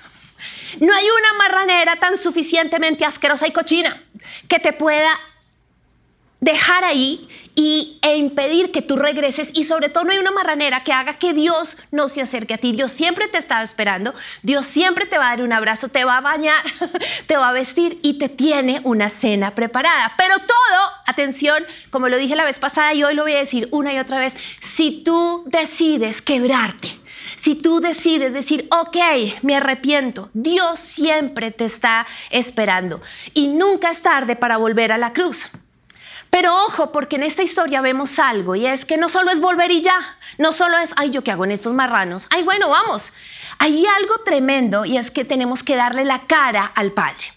No 0.81 0.95
hay 0.95 1.05
una 1.05 1.33
marranera 1.35 1.97
tan 1.97 2.17
suficientemente 2.17 3.05
asquerosa 3.05 3.47
y 3.47 3.53
cochina 3.53 4.03
que 4.49 4.59
te 4.59 4.73
pueda 4.73 5.11
dejar 6.41 6.85
ahí 6.85 7.29
y, 7.55 7.99
e 8.03 8.17
impedir 8.17 8.71
que 8.71 8.83
tú 8.83 8.97
regreses 8.97 9.51
y 9.55 9.63
sobre 9.63 9.89
todo 9.89 10.05
no 10.05 10.13
hay 10.13 10.19
una 10.19 10.31
marranera 10.31 10.85
que 10.85 10.93
haga 10.93 11.15
que 11.15 11.33
Dios 11.33 11.79
no 11.91 12.09
se 12.09 12.21
acerque 12.21 12.55
a 12.55 12.59
ti. 12.59 12.73
Dios 12.73 12.93
siempre 12.93 13.29
te 13.29 13.39
está 13.39 13.63
esperando, 13.63 14.15
Dios 14.43 14.67
siempre 14.67 15.07
te 15.07 15.19
va 15.19 15.29
a 15.29 15.37
dar 15.37 15.43
un 15.45 15.53
abrazo, 15.53 15.89
te 15.89 16.05
va 16.05 16.19
a 16.19 16.21
bañar, 16.21 16.63
te 17.27 17.37
va 17.37 17.49
a 17.49 17.53
vestir 17.53 17.99
y 18.03 18.15
te 18.15 18.29
tiene 18.29 18.81
una 18.85 19.09
cena 19.09 19.55
preparada. 19.55 20.13
Pero 20.19 20.39
todo, 20.39 20.91
atención, 21.07 21.65
como 21.91 22.09
lo 22.09 22.19
dije 22.19 22.37
la 22.37 22.45
vez 22.45 22.59
pasada 22.59 22.93
y 22.93 23.03
hoy 23.03 23.15
lo 23.15 23.23
voy 23.23 23.33
a 23.33 23.39
decir 23.39 23.69
una 23.71 23.95
y 23.95 23.99
otra 23.99 24.19
vez, 24.19 24.37
si 24.61 25.03
tú 25.03 25.45
decides 25.47 26.21
quebrarte, 26.21 27.01
si 27.37 27.55
tú 27.55 27.81
decides 27.81 28.33
decir, 28.33 28.69
ok, 28.71 28.97
me 29.43 29.57
arrepiento, 29.57 30.31
Dios 30.35 30.79
siempre 30.79 31.51
te 31.51 31.65
está 31.65 32.07
esperando 32.31 33.01
y 33.35 33.49
nunca 33.49 33.91
es 33.91 34.03
tarde 34.03 34.37
para 34.37 34.59
volver 34.59 34.93
a 34.93 34.99
la 34.99 35.13
cruz. 35.13 35.51
Pero 36.31 36.55
ojo, 36.65 36.93
porque 36.93 37.17
en 37.17 37.23
esta 37.23 37.43
historia 37.43 37.81
vemos 37.81 38.19
algo 38.19 38.57
y 38.57 38.67
es 38.67 38.85
que 38.85 38.97
no 38.97 39.09
solo 39.09 39.31
es 39.31 39.41
volver 39.41 39.71
y 39.71 39.81
ya, 39.81 40.19
no 40.39 40.53
solo 40.53 40.79
es, 40.79 40.93
ay, 40.97 41.11
yo 41.11 41.23
qué 41.23 41.31
hago 41.31 41.45
en 41.45 41.53
estos 41.53 41.73
marranos, 41.73 42.27
ay, 42.31 42.43
bueno, 42.43 42.69
vamos. 42.69 43.13
Hay 43.59 43.87
algo 43.87 44.19
tremendo 44.25 44.85
y 44.85 44.99
es 44.99 45.11
que 45.11 45.25
tenemos 45.25 45.63
que 45.63 45.77
darle 45.77 46.05
la 46.05 46.27
cara 46.27 46.65
al 46.75 46.93
Padre. 46.93 47.33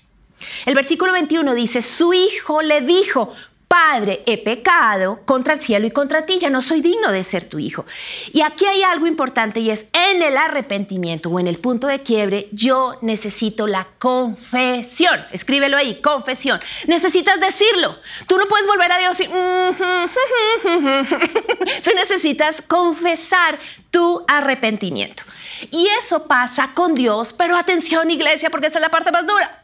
El 0.65 0.75
versículo 0.75 1.13
21 1.13 1.53
dice, 1.53 1.81
su 1.81 2.13
hijo 2.13 2.61
le 2.61 2.81
dijo, 2.81 3.33
Padre, 3.69 4.23
he 4.25 4.37
pecado 4.39 5.21
contra 5.25 5.53
el 5.53 5.59
cielo 5.59 5.85
y 5.85 5.91
contra 5.91 6.25
ti, 6.25 6.39
ya 6.39 6.49
no 6.49 6.59
soy 6.59 6.81
digno 6.81 7.11
de 7.11 7.23
ser 7.23 7.45
tu 7.45 7.59
hijo. 7.59 7.85
Y 8.33 8.41
aquí 8.41 8.65
hay 8.65 8.81
algo 8.81 9.05
importante 9.05 9.59
y 9.59 9.69
es 9.69 9.89
en 9.93 10.23
el 10.23 10.37
arrepentimiento 10.37 11.29
o 11.29 11.39
en 11.39 11.47
el 11.47 11.59
punto 11.59 11.85
de 11.85 12.01
quiebre, 12.01 12.49
yo 12.51 12.97
necesito 13.03 13.67
la 13.67 13.87
confesión. 13.99 15.23
Escríbelo 15.31 15.77
ahí, 15.77 16.01
confesión. 16.01 16.59
Necesitas 16.87 17.39
decirlo. 17.39 17.95
Tú 18.25 18.39
no 18.39 18.47
puedes 18.47 18.65
volver 18.65 18.91
a 18.91 18.97
Dios 18.97 19.19
y... 19.19 19.27
Tú 21.83 21.91
necesitas 21.93 22.63
confesar 22.63 23.59
tu 23.91 24.25
arrepentimiento. 24.27 25.21
Y 25.69 25.87
eso 25.99 26.25
pasa 26.25 26.71
con 26.73 26.95
Dios, 26.95 27.33
pero 27.33 27.55
atención 27.55 28.09
iglesia, 28.09 28.49
porque 28.49 28.65
esta 28.65 28.79
es 28.79 28.83
la 28.83 28.89
parte 28.89 29.11
más 29.11 29.27
dura 29.27 29.58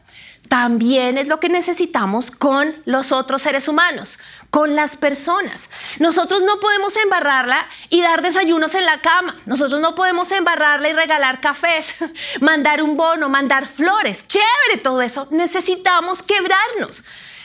también 0.48 1.18
es 1.18 1.28
lo 1.28 1.40
que 1.40 1.48
necesitamos 1.48 2.30
con 2.30 2.74
los 2.84 3.12
otros 3.12 3.42
seres 3.42 3.68
humanos, 3.68 4.18
con 4.50 4.74
las 4.74 4.96
personas. 4.96 5.70
Nosotros 5.98 6.42
no 6.42 6.60
podemos 6.60 6.96
embarrarla 6.96 7.66
y 7.90 8.00
dar 8.00 8.22
desayunos 8.22 8.74
en 8.74 8.84
la 8.84 9.00
cama. 9.00 9.36
Nosotros 9.46 9.80
no 9.80 9.94
podemos 9.94 10.30
embarrarla 10.32 10.88
y 10.88 10.92
regalar 10.92 11.40
cafés, 11.40 11.94
mandar 12.40 12.82
un 12.82 12.96
bono, 12.96 13.28
mandar 13.28 13.66
flores. 13.66 14.26
Chévere 14.28 14.82
todo 14.82 15.02
eso. 15.02 15.28
Necesitamos 15.30 16.22
quebrarnos. 16.22 17.04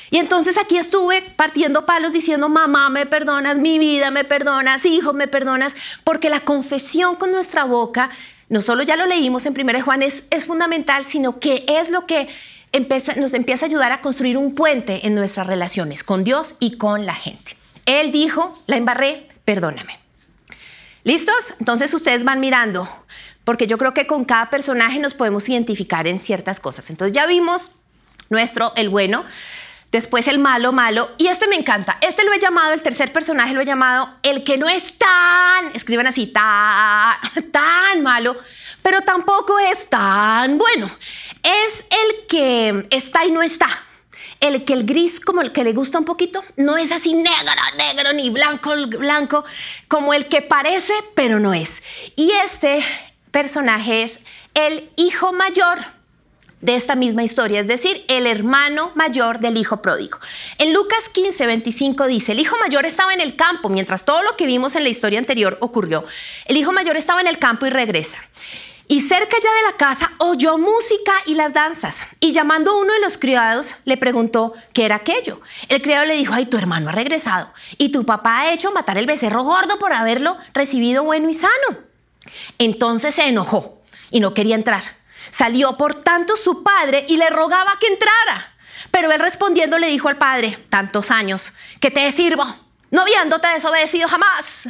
Y 0.10 0.18
entonces 0.18 0.58
aquí 0.58 0.78
estuve 0.78 1.22
partiendo 1.38 1.86
palos 1.86 2.12
diciendo, 2.12 2.50
mamá, 2.50 2.90
me 2.90 3.06
perdonas, 3.06 3.58
mi 3.58 3.80
vida, 3.80 4.12
me 4.12 4.26
perdonas, 4.26 4.86
hijo, 4.86 5.14
me 5.14 5.28
perdonas, 5.28 5.74
porque 6.04 6.30
la 6.30 6.42
confesión 6.42 7.16
con 7.16 7.32
nuestra 7.32 7.64
boca, 7.64 8.10
no 8.50 8.62
solo 8.62 8.84
ya 8.84 8.98
lo 8.98 9.06
leímos 9.06 9.46
en 9.46 9.58
1 9.58 9.82
Juan, 9.82 10.04
es, 10.04 10.26
es 10.30 10.44
fundamental, 10.44 11.06
sino 11.06 11.40
que 11.40 11.64
es 11.66 11.90
lo 11.90 12.08
que 12.08 12.28
nos 13.18 13.34
empieza 13.34 13.66
a 13.66 13.68
ayudar 13.68 13.92
a 13.92 14.02
construir 14.02 14.38
un 14.38 14.56
puente 14.56 15.06
en 15.06 15.16
nuestras 15.16 15.48
relaciones 15.48 16.04
con 16.04 16.24
Dios 16.24 16.56
y 16.60 16.78
con 16.78 17.06
la 17.06 17.16
gente. 17.16 17.58
Él 17.86 18.12
dijo, 18.12 18.58
la 18.68 18.78
embarré, 18.78 19.28
perdóname. 19.46 20.00
¿Listos? 21.04 21.56
Entonces 21.60 21.94
ustedes 21.94 22.24
van 22.24 22.40
mirando, 22.40 22.88
porque 23.44 23.68
yo 23.68 23.78
creo 23.78 23.94
que 23.94 24.06
con 24.06 24.24
cada 24.24 24.50
personaje 24.50 25.00
nos 25.00 25.14
podemos 25.14 25.50
identificar 25.50 26.08
en 26.08 26.20
ciertas 26.20 26.60
cosas. 26.60 26.90
Entonces 26.90 27.14
ya 27.14 27.26
vimos 27.26 27.82
nuestro, 28.30 28.74
el 28.76 28.90
bueno, 28.90 29.26
después 29.92 30.28
el 30.28 30.40
malo, 30.40 30.72
malo, 30.72 31.10
y 31.18 31.28
este 31.28 31.48
me 31.48 31.56
encanta. 31.56 31.98
Este 32.02 32.24
lo 32.24 32.34
he 32.34 32.40
llamado, 32.40 32.74
el 32.74 32.82
tercer 32.82 33.12
personaje 33.12 33.54
lo 33.54 33.62
he 33.62 33.66
llamado 33.66 34.10
el 34.24 34.44
que 34.44 34.58
no 34.58 34.70
es 34.70 34.98
tan, 34.98 35.68
escriban 35.74 36.08
así, 36.08 36.28
tan, 36.28 37.18
tan 37.52 38.02
malo, 38.02 38.38
pero 38.82 39.02
tampoco 39.02 39.60
es 39.60 39.90
tan 39.90 40.58
bueno. 40.58 40.90
Es 41.44 41.86
el 41.90 42.28
que 42.28 42.88
está 42.90 43.26
y 43.26 43.32
no 43.32 43.42
está. 43.42 43.68
El 44.40 44.66
que 44.66 44.74
el 44.74 44.86
gris, 44.86 45.20
como 45.20 45.42
el 45.42 45.52
que 45.52 45.64
le 45.64 45.74
gusta 45.74 46.00
un 46.00 46.06
poquito, 46.06 46.44
no 46.56 46.78
es 46.78 46.92
así 46.92 47.14
negro, 47.14 47.52
negro, 47.78 48.14
ni 48.14 48.30
blanco, 48.32 48.74
blanco, 48.98 49.46
como 49.88 50.14
el 50.14 50.28
que 50.28 50.42
parece, 50.42 50.94
pero 51.16 51.40
no 51.40 51.54
es. 51.54 51.84
Y 52.16 52.32
este 52.44 52.84
personaje 53.30 54.04
es 54.04 54.20
el 54.56 54.90
hijo 54.96 55.32
mayor 55.32 55.80
de 56.62 56.76
esta 56.76 56.96
misma 56.96 57.24
historia, 57.24 57.60
es 57.60 57.68
decir, 57.68 58.06
el 58.08 58.28
hermano 58.28 58.92
mayor 58.96 59.40
del 59.40 59.58
hijo 59.58 59.82
pródigo. 59.82 60.20
En 60.60 60.74
Lucas 60.74 61.10
15, 61.10 61.48
25 61.48 62.08
dice, 62.08 62.32
el 62.34 62.40
hijo 62.40 62.56
mayor 62.60 62.86
estaba 62.86 63.14
en 63.14 63.22
el 63.22 63.36
campo, 63.36 63.68
mientras 63.68 64.06
todo 64.06 64.22
lo 64.22 64.36
que 64.38 64.46
vimos 64.46 64.76
en 64.76 64.84
la 64.84 64.90
historia 64.90 65.20
anterior 65.20 65.58
ocurrió. 65.62 66.06
El 66.46 66.58
hijo 66.58 66.72
mayor 66.72 66.98
estaba 66.98 67.20
en 67.20 67.28
el 67.28 67.40
campo 67.40 67.66
y 67.66 67.72
regresa. 67.72 68.20
Y 68.92 69.00
cerca 69.00 69.38
ya 69.42 69.54
de 69.54 69.72
la 69.72 69.78
casa 69.78 70.12
oyó 70.18 70.58
música 70.58 71.14
y 71.26 71.36
las 71.36 71.54
danzas. 71.54 72.08
Y 72.20 72.34
llamando 72.34 72.72
a 72.72 72.78
uno 72.78 72.92
de 72.92 73.00
los 73.00 73.18
criados, 73.18 73.78
le 73.86 73.96
preguntó 73.96 74.52
qué 74.74 74.84
era 74.84 74.98
aquello. 74.98 75.40
El 75.70 75.82
criado 75.82 76.04
le 76.04 76.16
dijo, 76.16 76.34
ay, 76.34 76.46
tu 76.46 76.58
hermano 76.58 76.90
ha 76.90 76.92
regresado. 76.92 77.54
Y 77.78 77.94
tu 77.94 78.06
papá 78.06 78.42
ha 78.42 78.52
hecho 78.52 78.74
matar 78.74 78.98
el 78.98 79.06
becerro 79.06 79.44
gordo 79.44 79.80
por 79.80 79.94
haberlo 79.94 80.38
recibido 80.54 81.06
bueno 81.06 81.30
y 81.30 81.34
sano. 81.34 81.78
Entonces 82.58 83.16
se 83.16 83.30
enojó 83.30 83.82
y 84.10 84.20
no 84.20 84.34
quería 84.34 84.56
entrar. 84.56 84.84
Salió 85.30 85.78
por 85.78 85.96
tanto 85.96 86.36
su 86.36 86.62
padre 86.62 87.06
y 87.08 87.16
le 87.16 87.30
rogaba 87.30 87.78
que 87.80 87.88
entrara. 87.88 88.58
Pero 88.92 89.10
él 89.10 89.22
respondiendo 89.22 89.78
le 89.78 89.88
dijo 89.88 90.10
al 90.10 90.18
padre, 90.18 90.58
tantos 90.68 91.12
años, 91.12 91.54
que 91.80 91.92
te 91.92 92.12
sirvo 92.12 92.46
no 92.92 93.02
habiéndote 93.04 93.48
desobedecido 93.48 94.08
jamás. 94.08 94.68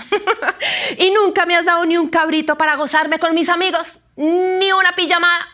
y 0.97 1.11
nunca 1.11 1.45
me 1.45 1.55
has 1.55 1.65
dado 1.65 1.85
ni 1.85 1.97
un 1.97 2.07
cabrito 2.07 2.55
para 2.55 2.75
gozarme 2.75 3.19
con 3.19 3.33
mis 3.33 3.49
amigos, 3.49 3.99
ni 4.21 4.71
una 4.71 4.91
pijamada, 4.91 5.47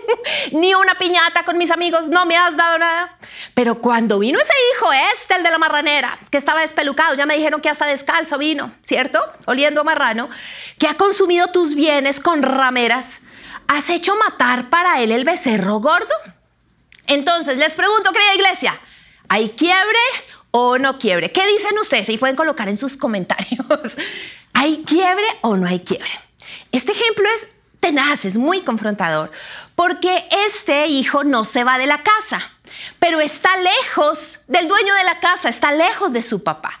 ni 0.52 0.74
una 0.74 0.94
piñata 0.94 1.44
con 1.44 1.58
mis 1.58 1.70
amigos, 1.70 2.08
no 2.08 2.24
me 2.24 2.36
has 2.36 2.56
dado 2.56 2.78
nada. 2.78 3.18
Pero 3.52 3.80
cuando 3.80 4.18
vino 4.18 4.38
ese 4.38 4.52
hijo, 4.72 4.90
este, 5.12 5.34
el 5.34 5.42
de 5.42 5.50
la 5.50 5.58
marranera, 5.58 6.18
que 6.30 6.38
estaba 6.38 6.62
despelucado, 6.62 7.14
ya 7.14 7.26
me 7.26 7.36
dijeron 7.36 7.60
que 7.60 7.68
hasta 7.68 7.84
descalzo 7.84 8.38
vino, 8.38 8.74
¿cierto? 8.82 9.20
Oliendo 9.44 9.82
a 9.82 9.84
marrano, 9.84 10.30
que 10.78 10.88
ha 10.88 10.94
consumido 10.94 11.48
tus 11.48 11.74
bienes 11.74 12.18
con 12.18 12.42
rameras, 12.42 13.20
¿has 13.68 13.90
hecho 13.90 14.16
matar 14.16 14.70
para 14.70 15.02
él 15.02 15.12
el 15.12 15.24
becerro 15.24 15.80
gordo? 15.80 16.14
Entonces 17.06 17.58
les 17.58 17.74
pregunto, 17.74 18.10
querida 18.12 18.34
iglesia, 18.34 18.80
¿hay 19.28 19.50
quiebre 19.50 19.98
o 20.50 20.78
no 20.78 20.98
quiebre. 20.98 21.30
¿Qué 21.30 21.46
dicen 21.46 21.76
ustedes? 21.78 22.08
Y 22.08 22.16
pueden 22.16 22.36
colocar 22.36 22.68
en 22.68 22.78
sus 22.78 22.96
comentarios. 22.96 23.66
¿Hay 24.54 24.82
quiebre 24.86 25.26
o 25.42 25.56
no 25.56 25.66
hay 25.66 25.80
quiebre? 25.80 26.10
Este 26.70 26.92
ejemplo 26.92 27.28
es 27.34 27.48
tenaz, 27.84 28.24
es 28.24 28.38
muy 28.38 28.62
confrontador, 28.62 29.30
porque 29.74 30.26
este 30.46 30.86
hijo 30.86 31.22
no 31.22 31.44
se 31.44 31.64
va 31.64 31.76
de 31.76 31.86
la 31.86 31.98
casa, 31.98 32.50
pero 32.98 33.20
está 33.20 33.50
lejos 33.58 34.40
del 34.48 34.68
dueño 34.68 34.94
de 34.94 35.04
la 35.04 35.20
casa, 35.20 35.50
está 35.50 35.70
lejos 35.70 36.14
de 36.14 36.22
su 36.22 36.42
papá. 36.42 36.80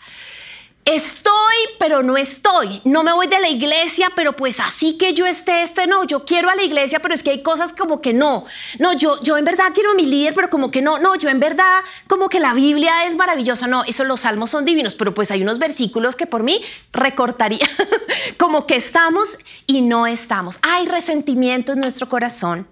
Estoy, 0.84 1.32
pero 1.78 2.02
no 2.02 2.18
estoy. 2.18 2.82
No 2.84 3.02
me 3.02 3.12
voy 3.14 3.26
de 3.26 3.40
la 3.40 3.48
iglesia, 3.48 4.08
pero 4.14 4.36
pues 4.36 4.60
así 4.60 4.98
que 4.98 5.14
yo 5.14 5.24
esté, 5.26 5.62
este 5.62 5.86
no. 5.86 6.04
Yo 6.04 6.26
quiero 6.26 6.50
a 6.50 6.54
la 6.54 6.62
iglesia, 6.62 7.00
pero 7.00 7.14
es 7.14 7.22
que 7.22 7.30
hay 7.30 7.42
cosas 7.42 7.72
como 7.72 8.02
que 8.02 8.12
no. 8.12 8.44
No, 8.78 8.92
yo, 8.92 9.18
yo 9.22 9.38
en 9.38 9.46
verdad 9.46 9.72
quiero 9.74 9.92
a 9.92 9.94
mi 9.94 10.04
líder, 10.04 10.34
pero 10.34 10.50
como 10.50 10.70
que 10.70 10.82
no. 10.82 10.98
No, 10.98 11.14
yo 11.14 11.30
en 11.30 11.40
verdad 11.40 11.80
como 12.06 12.28
que 12.28 12.38
la 12.38 12.52
Biblia 12.52 13.06
es 13.06 13.16
maravillosa. 13.16 13.66
No, 13.66 13.82
eso 13.84 14.04
los 14.04 14.20
salmos 14.20 14.50
son 14.50 14.66
divinos, 14.66 14.94
pero 14.94 15.14
pues 15.14 15.30
hay 15.30 15.42
unos 15.42 15.58
versículos 15.58 16.16
que 16.16 16.26
por 16.26 16.42
mí 16.42 16.60
recortaría. 16.92 17.68
como 18.38 18.66
que 18.66 18.76
estamos 18.76 19.38
y 19.66 19.80
no 19.80 20.06
estamos. 20.06 20.58
Hay 20.62 20.86
resentimiento 20.86 21.72
en 21.72 21.80
nuestro 21.80 22.10
corazón. 22.10 22.68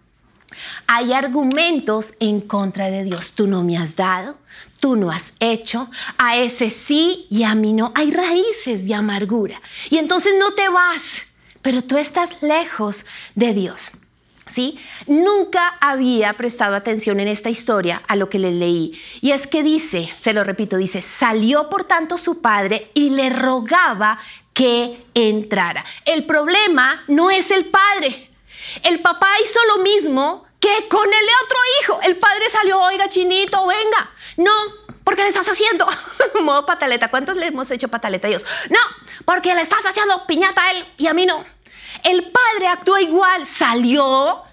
Hay 0.86 1.14
argumentos 1.14 2.14
en 2.20 2.42
contra 2.42 2.90
de 2.90 3.04
Dios. 3.04 3.32
Tú 3.32 3.46
no 3.46 3.64
me 3.64 3.78
has 3.78 3.96
dado 3.96 4.36
tú 4.82 4.96
no 4.96 5.12
has 5.12 5.34
hecho, 5.38 5.88
a 6.18 6.36
ese 6.36 6.68
sí 6.68 7.28
y 7.30 7.44
a 7.44 7.54
mí 7.54 7.72
no. 7.72 7.92
Hay 7.94 8.10
raíces 8.10 8.84
de 8.84 8.94
amargura. 8.94 9.62
Y 9.90 9.98
entonces 9.98 10.34
no 10.40 10.54
te 10.54 10.68
vas, 10.68 11.28
pero 11.62 11.84
tú 11.84 11.98
estás 11.98 12.42
lejos 12.42 13.06
de 13.36 13.54
Dios. 13.54 13.92
¿Sí? 14.48 14.76
Nunca 15.06 15.78
había 15.80 16.32
prestado 16.32 16.74
atención 16.74 17.20
en 17.20 17.28
esta 17.28 17.48
historia 17.48 18.02
a 18.08 18.16
lo 18.16 18.28
que 18.28 18.40
les 18.40 18.54
leí. 18.54 19.00
Y 19.20 19.30
es 19.30 19.46
que 19.46 19.62
dice, 19.62 20.12
se 20.18 20.32
lo 20.32 20.42
repito, 20.42 20.76
dice, 20.76 21.00
salió 21.00 21.70
por 21.70 21.84
tanto 21.84 22.18
su 22.18 22.42
padre 22.42 22.90
y 22.92 23.10
le 23.10 23.30
rogaba 23.30 24.18
que 24.52 25.06
entrara. 25.14 25.84
El 26.04 26.24
problema 26.24 27.04
no 27.06 27.30
es 27.30 27.52
el 27.52 27.66
padre. 27.66 28.30
El 28.82 28.98
papá 28.98 29.28
hizo 29.44 29.60
lo 29.76 29.84
mismo 29.84 30.44
que 30.62 30.88
con 30.88 31.06
el 31.06 31.26
otro 31.44 31.58
hijo. 31.80 32.00
El 32.04 32.16
padre 32.16 32.48
salió, 32.48 32.80
oiga, 32.80 33.08
chinito, 33.08 33.66
venga. 33.66 34.10
No, 34.36 34.52
porque 35.02 35.22
le 35.22 35.28
estás 35.28 35.48
haciendo 35.48 35.86
modo 36.42 36.64
pataleta. 36.64 37.10
¿Cuántos 37.10 37.36
le 37.36 37.48
hemos 37.48 37.68
hecho 37.72 37.88
pataleta 37.88 38.28
a 38.28 38.30
Dios? 38.30 38.46
No, 38.70 38.78
porque 39.24 39.54
le 39.56 39.62
estás 39.62 39.84
haciendo 39.84 40.24
piñata 40.24 40.62
a 40.62 40.70
él 40.70 40.86
y 40.98 41.08
a 41.08 41.14
mí 41.14 41.26
no. 41.26 41.44
El 42.04 42.30
padre 42.30 42.68
actuó 42.68 42.96
igual, 42.98 43.44
salió. 43.44 44.44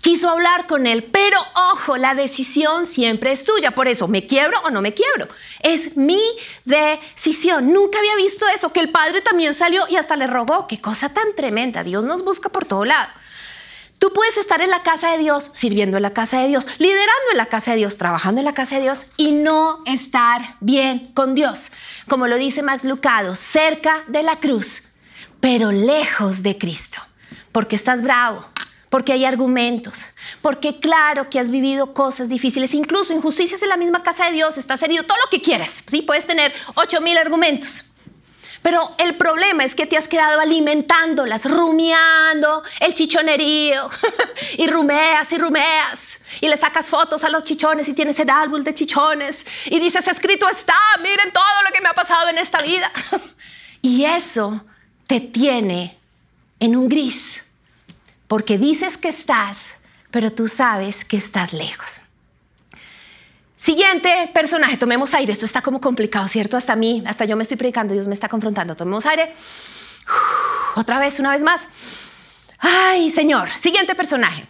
quiso 0.00 0.28
hablar 0.28 0.66
con 0.66 0.88
él, 0.88 1.04
pero 1.04 1.38
ojo, 1.72 1.96
la 1.96 2.16
decisión 2.16 2.84
siempre 2.84 3.30
es 3.30 3.44
tuya. 3.44 3.70
Por 3.76 3.86
eso, 3.86 4.08
¿me 4.08 4.26
quiebro 4.26 4.60
o 4.64 4.70
no 4.70 4.82
me 4.82 4.92
quiebro? 4.92 5.28
Es 5.60 5.96
mi 5.96 6.20
decisión. 6.64 7.72
Nunca 7.72 8.00
había 8.00 8.16
visto 8.16 8.44
eso, 8.48 8.72
que 8.72 8.80
el 8.80 8.90
padre 8.90 9.20
también 9.20 9.54
salió 9.54 9.86
y 9.88 9.94
hasta 9.94 10.16
le 10.16 10.26
rogó. 10.26 10.66
Qué 10.66 10.80
cosa 10.80 11.14
tan 11.14 11.36
tremenda. 11.36 11.84
Dios 11.84 12.04
nos 12.04 12.24
busca 12.24 12.48
por 12.48 12.64
todo 12.64 12.84
lado. 12.84 13.08
Tú 13.98 14.12
puedes 14.12 14.36
estar 14.36 14.60
en 14.60 14.70
la 14.70 14.82
casa 14.82 15.12
de 15.12 15.18
Dios, 15.18 15.50
sirviendo 15.52 15.96
en 15.96 16.02
la 16.02 16.12
casa 16.12 16.40
de 16.40 16.48
Dios, 16.48 16.68
liderando 16.78 17.30
en 17.30 17.38
la 17.38 17.46
casa 17.46 17.72
de 17.72 17.78
Dios, 17.78 17.96
trabajando 17.96 18.40
en 18.40 18.44
la 18.44 18.54
casa 18.54 18.76
de 18.76 18.82
Dios 18.82 19.06
y 19.16 19.32
no 19.32 19.82
estar 19.86 20.42
bien 20.60 21.12
con 21.14 21.34
Dios. 21.34 21.72
Como 22.08 22.26
lo 22.26 22.36
dice 22.36 22.62
Max 22.62 22.84
Lucado, 22.84 23.34
cerca 23.34 24.04
de 24.08 24.22
la 24.22 24.36
cruz, 24.36 24.88
pero 25.40 25.72
lejos 25.72 26.42
de 26.42 26.58
Cristo. 26.58 27.00
Porque 27.52 27.76
estás 27.76 28.02
bravo, 28.02 28.44
porque 28.90 29.12
hay 29.12 29.24
argumentos, 29.24 30.06
porque 30.42 30.78
claro 30.78 31.30
que 31.30 31.40
has 31.40 31.50
vivido 31.50 31.94
cosas 31.94 32.28
difíciles, 32.28 32.74
incluso 32.74 33.14
injusticias 33.14 33.62
en 33.62 33.70
la 33.70 33.78
misma 33.78 34.02
casa 34.02 34.26
de 34.26 34.32
Dios, 34.32 34.58
estás 34.58 34.82
herido, 34.82 35.04
todo 35.04 35.18
lo 35.24 35.30
que 35.30 35.40
quieras. 35.40 35.84
¿sí? 35.86 36.02
Puedes 36.02 36.26
tener 36.26 36.52
ocho 36.74 37.00
mil 37.00 37.16
argumentos. 37.16 37.86
Pero 38.66 38.90
el 38.98 39.14
problema 39.14 39.62
es 39.62 39.76
que 39.76 39.86
te 39.86 39.96
has 39.96 40.08
quedado 40.08 40.40
alimentándolas, 40.40 41.44
rumiando 41.44 42.64
el 42.80 42.94
chichonerío 42.94 43.88
y 44.58 44.66
rumeas 44.66 45.30
y 45.30 45.38
rumeas 45.38 46.20
y 46.40 46.48
le 46.48 46.56
sacas 46.56 46.86
fotos 46.86 47.22
a 47.22 47.28
los 47.28 47.44
chichones 47.44 47.86
y 47.86 47.92
tienes 47.92 48.18
el 48.18 48.28
árbol 48.28 48.64
de 48.64 48.74
chichones 48.74 49.46
y 49.66 49.78
dices, 49.78 50.08
escrito 50.08 50.48
está, 50.48 50.74
miren 51.00 51.32
todo 51.32 51.62
lo 51.64 51.72
que 51.72 51.80
me 51.80 51.90
ha 51.90 51.94
pasado 51.94 52.28
en 52.28 52.38
esta 52.38 52.60
vida. 52.60 52.90
y 53.82 54.04
eso 54.04 54.64
te 55.06 55.20
tiene 55.20 55.96
en 56.58 56.74
un 56.74 56.88
gris, 56.88 57.44
porque 58.26 58.58
dices 58.58 58.98
que 58.98 59.10
estás, 59.10 59.78
pero 60.10 60.32
tú 60.32 60.48
sabes 60.48 61.04
que 61.04 61.18
estás 61.18 61.52
lejos. 61.52 62.05
Siguiente 63.66 64.30
personaje, 64.32 64.76
tomemos 64.76 65.12
aire. 65.12 65.32
Esto 65.32 65.44
está 65.44 65.60
como 65.60 65.80
complicado, 65.80 66.28
¿cierto? 66.28 66.56
Hasta 66.56 66.76
mí, 66.76 67.02
hasta 67.04 67.24
yo 67.24 67.36
me 67.36 67.42
estoy 67.42 67.56
predicando, 67.56 67.94
Dios 67.94 68.06
me 68.06 68.14
está 68.14 68.28
confrontando. 68.28 68.76
Tomemos 68.76 69.04
aire. 69.06 69.32
Otra 70.76 71.00
vez, 71.00 71.18
una 71.18 71.32
vez 71.32 71.42
más. 71.42 71.62
Ay, 72.60 73.10
Señor. 73.10 73.48
Siguiente 73.58 73.96
personaje. 73.96 74.46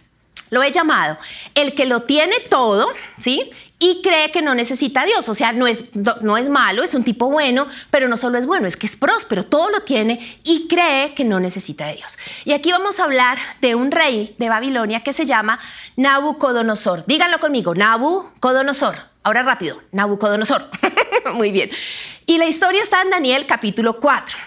Lo 0.51 0.61
he 0.61 0.71
llamado 0.71 1.17
el 1.55 1.73
que 1.73 1.85
lo 1.85 2.03
tiene 2.03 2.39
todo, 2.41 2.89
¿sí? 3.17 3.49
Y 3.79 4.01
cree 4.01 4.31
que 4.31 4.41
no 4.41 4.55
necesita 4.55 5.01
a 5.01 5.05
Dios. 5.05 5.29
O 5.29 5.35
sea, 5.35 5.51
no 5.51 5.67
es, 5.67 5.95
no 6.21 6.37
es 6.37 6.49
malo, 6.49 6.83
es 6.83 6.93
un 6.95 7.03
tipo 7.03 7.29
bueno, 7.29 7.67
pero 7.91 8.07
no 8.07 8.17
solo 8.17 8.37
es 8.37 8.45
bueno, 8.45 8.67
es 8.67 8.75
que 8.75 8.87
es 8.87 8.95
próspero, 8.95 9.45
todo 9.45 9.69
lo 9.69 9.81
tiene 9.81 10.19
y 10.43 10.67
cree 10.67 11.13
que 11.13 11.23
no 11.23 11.39
necesita 11.39 11.87
de 11.87 11.95
Dios. 11.95 12.17
Y 12.45 12.53
aquí 12.53 12.71
vamos 12.71 12.99
a 12.99 13.03
hablar 13.03 13.37
de 13.61 13.75
un 13.75 13.91
rey 13.91 14.35
de 14.39 14.49
Babilonia 14.49 15.01
que 15.01 15.13
se 15.13 15.25
llama 15.25 15.59
Nabucodonosor. 15.95 17.05
Díganlo 17.05 17.39
conmigo, 17.39 17.75
Nabucodonosor. 17.75 18.97
Ahora 19.23 19.43
rápido, 19.43 19.81
Nabucodonosor. 19.91 20.69
Muy 21.33 21.51
bien. 21.51 21.69
Y 22.25 22.37
la 22.37 22.45
historia 22.45 22.81
está 22.81 23.01
en 23.01 23.09
Daniel 23.09 23.45
capítulo 23.45 23.99
4. 23.99 24.37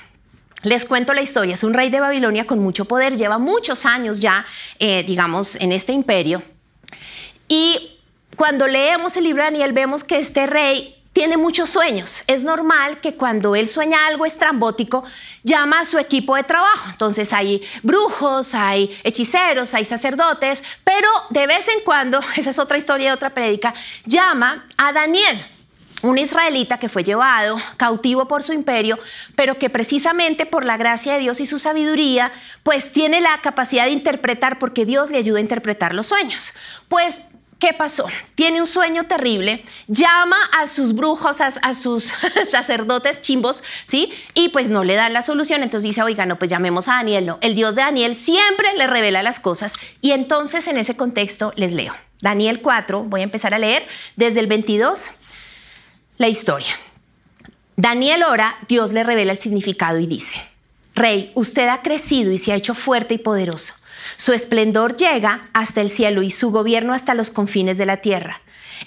Les 0.63 0.85
cuento 0.85 1.15
la 1.15 1.23
historia. 1.23 1.55
Es 1.55 1.65
un 1.65 1.73
rey 1.73 1.89
de 1.89 2.01
Babilonia 2.01 2.47
con 2.47 2.59
mucho 2.59 2.85
poder, 2.85 3.17
lleva 3.17 3.39
muchos 3.39 3.87
años 3.87 4.21
ya, 4.21 4.45
eh, 4.79 5.05
digamos, 5.07 5.57
en 5.57 5.73
este 5.73 5.93
imperio. 5.93 6.43
Y 7.49 8.00
cuando 8.41 8.67
leemos 8.67 9.19
el 9.19 9.25
libro 9.25 9.43
de 9.43 9.51
Daniel 9.51 9.75
vemos 9.75 10.03
que 10.03 10.17
este 10.17 10.47
rey 10.47 10.97
tiene 11.13 11.37
muchos 11.37 11.69
sueños. 11.69 12.23
Es 12.27 12.43
normal 12.43 12.99
que 13.03 13.13
cuando 13.13 13.55
él 13.55 13.69
sueña 13.69 14.07
algo 14.07 14.25
estrambótico, 14.25 15.05
llama 15.43 15.81
a 15.81 15.85
su 15.85 15.99
equipo 15.99 16.37
de 16.37 16.45
trabajo. 16.45 16.89
Entonces 16.91 17.35
hay 17.35 17.63
brujos, 17.83 18.55
hay 18.55 18.99
hechiceros, 19.05 19.75
hay 19.75 19.85
sacerdotes, 19.85 20.65
pero 20.85 21.07
de 21.29 21.47
vez 21.47 21.69
en 21.69 21.85
cuando, 21.85 22.19
esa 22.39 22.49
es 22.49 22.59
otra 22.59 22.79
historia 22.79 23.11
de 23.11 23.15
otra 23.15 23.29
prédica, 23.29 23.75
llama 24.07 24.65
a 24.79 24.91
Daniel 24.95 25.39
un 26.01 26.17
israelita 26.17 26.79
que 26.79 26.89
fue 26.89 27.05
llevado 27.05 27.59
cautivo 27.77 28.27
por 28.27 28.43
su 28.43 28.55
imperio, 28.55 28.99
pero 29.35 29.59
que 29.59 29.69
precisamente 29.69 30.47
por 30.47 30.65
la 30.65 30.79
gracia 30.79 31.13
de 31.13 31.19
Dios 31.19 31.41
y 31.41 31.47
su 31.47 31.59
sabiduría, 31.59 32.33
pues 32.63 32.91
tiene 32.91 33.21
la 33.21 33.39
capacidad 33.43 33.85
de 33.85 33.91
interpretar 33.91 34.59
porque 34.59 34.87
Dios 34.87 35.11
le 35.11 35.19
ayuda 35.19 35.41
a 35.41 35.43
interpretar 35.43 35.95
los 35.95 36.07
sueños. 36.07 36.55
Pues 36.89 37.25
¿Qué 37.61 37.75
pasó? 37.75 38.07
Tiene 38.35 38.59
un 38.59 38.67
sueño 38.67 39.05
terrible, 39.05 39.63
llama 39.87 40.39
a 40.59 40.67
sus 40.67 40.95
brujos, 40.95 41.43
a, 41.43 41.75
sus 41.75 42.05
sacerdotes 42.51 43.21
chimbos, 43.21 43.63
¿sí? 43.85 44.11
Y 44.33 44.49
pues 44.49 44.71
no 44.71 44.83
le 44.83 44.95
dan 44.95 45.13
la 45.13 45.21
solución, 45.21 45.63
entonces 45.63 45.91
dice, 45.91 46.03
oiga, 46.03 46.25
no, 46.25 46.39
pues 46.39 46.51
llamemos 46.51 46.89
a 46.89 46.95
Daniel, 46.95 47.27
no. 47.27 47.39
El 47.43 47.55
Dios 47.55 47.75
de 47.75 47.83
Daniel 47.83 48.15
siempre 48.15 48.75
le 48.79 48.87
revela 48.87 49.23
las 49.23 49.41
cosas 49.41 49.75
y 50.01 50.13
entonces 50.13 50.69
en 50.69 50.79
ese 50.79 50.97
contexto 50.97 51.53
les 51.55 51.75
leo. 51.75 51.95
Daniel 52.23 52.63
4, 52.63 53.05
voy 53.05 53.21
a 53.21 53.25
empezar 53.25 53.53
a 53.53 53.59
leer 53.59 53.87
desde 54.17 54.41
el 54.41 54.47
22 54.47 55.11
la 56.17 56.29
historia. 56.29 56.75
Daniel 57.77 58.23
ora, 58.23 58.57
Dios 58.69 58.91
le 58.93 59.05
revela 59.05 59.33
el 59.33 59.39
significado 59.39 59.99
y 59.99 60.07
dice, 60.07 60.43
Rey, 60.95 61.31
usted 61.35 61.69
ha 61.69 61.83
crecido 61.83 62.33
y 62.33 62.39
se 62.39 62.53
ha 62.53 62.57
hecho 62.57 62.75
fuerte 62.75 63.15
y 63.15 63.19
poderoso. 63.19 63.75
Su 64.17 64.33
esplendor 64.33 64.97
llega 64.97 65.49
hasta 65.53 65.81
el 65.81 65.91
cielo 65.91 66.23
y 66.23 66.31
su 66.31 66.51
gobierno 66.51 66.95
hasta 66.95 67.15
los 67.15 67.31
confines 67.31 67.79
de 67.79 67.87
la 67.87 67.99
tierra. 67.99 68.41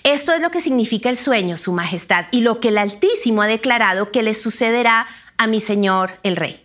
Esto 0.04 0.34
es 0.34 0.42
lo 0.42 0.50
que 0.50 0.62
significa 0.62 1.10
el 1.10 1.18
sueño, 1.18 1.58
Su 1.58 1.72
Majestad, 1.72 2.26
y 2.32 2.42
lo 2.42 2.60
que 2.60 2.70
el 2.70 2.78
Altísimo 2.78 3.42
ha 3.42 3.48
declarado 3.48 4.12
que 4.12 4.24
le 4.24 4.34
sucederá 4.34 5.08
a 5.38 5.48
mi 5.48 5.60
Señor 5.60 6.18
el 6.24 6.36
Rey. 6.36 6.64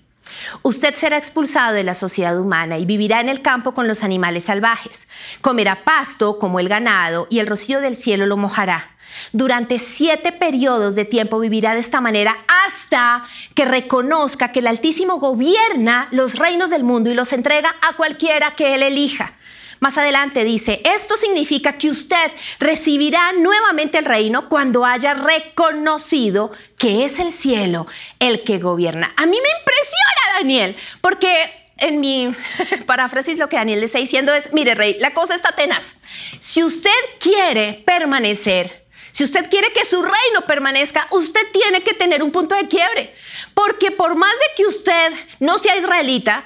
Usted 0.62 0.94
será 0.94 1.16
expulsado 1.16 1.74
de 1.74 1.84
la 1.84 1.94
sociedad 1.94 2.38
humana 2.38 2.78
y 2.78 2.84
vivirá 2.84 3.20
en 3.20 3.28
el 3.28 3.42
campo 3.42 3.74
con 3.74 3.88
los 3.88 4.02
animales 4.02 4.44
salvajes. 4.44 5.08
Comerá 5.40 5.84
pasto 5.84 6.38
como 6.38 6.60
el 6.60 6.68
ganado 6.68 7.26
y 7.30 7.38
el 7.38 7.46
rocío 7.46 7.80
del 7.80 7.96
cielo 7.96 8.26
lo 8.26 8.36
mojará. 8.36 8.90
Durante 9.32 9.78
siete 9.78 10.32
periodos 10.32 10.94
de 10.94 11.04
tiempo 11.04 11.38
vivirá 11.38 11.74
de 11.74 11.80
esta 11.80 12.00
manera 12.00 12.36
hasta 12.66 13.24
que 13.54 13.64
reconozca 13.64 14.52
que 14.52 14.60
el 14.60 14.66
Altísimo 14.66 15.18
gobierna 15.18 16.08
los 16.10 16.36
reinos 16.38 16.70
del 16.70 16.84
mundo 16.84 17.10
y 17.10 17.14
los 17.14 17.32
entrega 17.32 17.74
a 17.88 17.94
cualquiera 17.94 18.54
que 18.54 18.74
él 18.74 18.82
elija. 18.82 19.34
Más 19.80 19.96
adelante 19.96 20.42
dice, 20.42 20.82
esto 20.84 21.16
significa 21.16 21.74
que 21.74 21.88
usted 21.88 22.32
recibirá 22.58 23.32
nuevamente 23.32 23.98
el 23.98 24.04
reino 24.04 24.48
cuando 24.48 24.84
haya 24.84 25.14
reconocido 25.14 26.50
que 26.76 27.04
es 27.04 27.20
el 27.20 27.30
cielo 27.30 27.86
el 28.18 28.42
que 28.42 28.58
gobierna. 28.58 29.12
A 29.16 29.26
mí 29.26 29.38
me 29.40 29.58
impresiona, 29.58 30.38
Daniel, 30.38 30.76
porque 31.00 31.72
en 31.78 32.00
mi 32.00 32.34
paráfrasis 32.86 33.38
lo 33.38 33.48
que 33.48 33.56
Daniel 33.56 33.80
le 33.80 33.86
está 33.86 33.98
diciendo 33.98 34.34
es, 34.34 34.52
mire, 34.52 34.74
rey, 34.74 34.96
la 35.00 35.14
cosa 35.14 35.36
está 35.36 35.52
tenaz. 35.52 35.98
Si 36.40 36.64
usted 36.64 36.90
quiere 37.20 37.82
permanecer, 37.86 38.87
si 39.12 39.24
usted 39.24 39.48
quiere 39.50 39.72
que 39.72 39.84
su 39.84 40.02
reino 40.02 40.42
permanezca, 40.46 41.06
usted 41.10 41.40
tiene 41.52 41.82
que 41.82 41.94
tener 41.94 42.22
un 42.22 42.30
punto 42.30 42.54
de 42.54 42.68
quiebre. 42.68 43.14
Porque 43.54 43.90
por 43.90 44.14
más 44.16 44.32
de 44.32 44.54
que 44.56 44.66
usted 44.66 45.12
no 45.40 45.58
sea 45.58 45.76
israelita, 45.76 46.44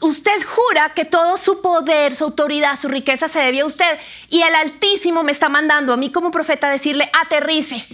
usted 0.00 0.42
jura 0.44 0.94
que 0.94 1.04
todo 1.04 1.36
su 1.36 1.60
poder, 1.60 2.14
su 2.14 2.24
autoridad, 2.24 2.76
su 2.76 2.88
riqueza 2.88 3.28
se 3.28 3.40
debe 3.40 3.60
a 3.60 3.66
usted. 3.66 3.98
Y 4.28 4.42
el 4.42 4.54
Altísimo 4.54 5.22
me 5.22 5.32
está 5.32 5.48
mandando 5.48 5.92
a 5.92 5.96
mí 5.96 6.10
como 6.10 6.30
profeta 6.30 6.70
decirle, 6.70 7.10
aterrice. 7.20 7.84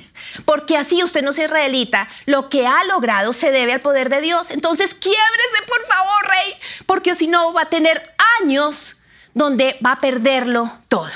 Porque 0.44 0.76
así 0.76 1.02
usted 1.02 1.22
no 1.22 1.30
es 1.30 1.38
israelita. 1.38 2.08
Lo 2.26 2.48
que 2.48 2.66
ha 2.66 2.84
logrado 2.84 3.32
se 3.32 3.50
debe 3.50 3.72
al 3.72 3.80
poder 3.80 4.08
de 4.08 4.20
Dios. 4.20 4.50
Entonces, 4.50 4.94
quiébrese, 4.94 5.62
por 5.66 5.84
favor, 5.86 6.26
rey. 6.26 6.54
Porque 6.86 7.14
si 7.14 7.28
no, 7.28 7.52
va 7.52 7.62
a 7.62 7.68
tener 7.68 8.14
años 8.40 9.02
donde 9.32 9.78
va 9.84 9.92
a 9.92 9.98
perderlo 9.98 10.70
todo. 10.88 11.10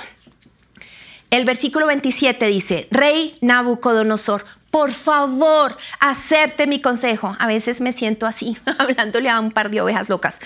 El 1.31 1.45
versículo 1.45 1.87
27 1.87 2.47
dice, 2.47 2.89
Rey 2.91 3.37
Nabucodonosor, 3.43 4.47
por 4.71 4.93
favor, 4.93 5.77
acepte 6.01 6.67
mi 6.67 6.81
consejo. 6.81 7.35
A 7.39 7.47
veces 7.47 7.81
me 7.81 7.93
siento 7.93 8.27
así, 8.27 8.57
hablándole 8.79 9.29
a 9.29 9.41
un 9.41 9.51
par 9.51 9.71
de 9.71 9.81
ovejas 9.81 10.09
locas. 10.09 10.41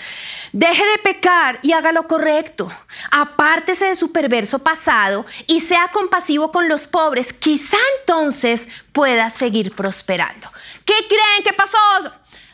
Deje 0.51 0.83
de 0.83 0.97
pecar 1.03 1.59
y 1.61 1.73
haga 1.73 1.91
lo 1.91 2.07
correcto. 2.07 2.71
Apártese 3.11 3.85
de 3.85 3.95
su 3.95 4.11
perverso 4.11 4.59
pasado 4.59 5.25
y 5.47 5.59
sea 5.59 5.89
compasivo 5.93 6.51
con 6.51 6.67
los 6.67 6.87
pobres. 6.87 7.31
Quizá 7.33 7.77
entonces 7.99 8.69
pueda 8.91 9.29
seguir 9.29 9.73
prosperando. 9.73 10.49
¿Qué 10.85 10.95
creen 11.07 11.43
que 11.43 11.53
pasó? 11.53 11.77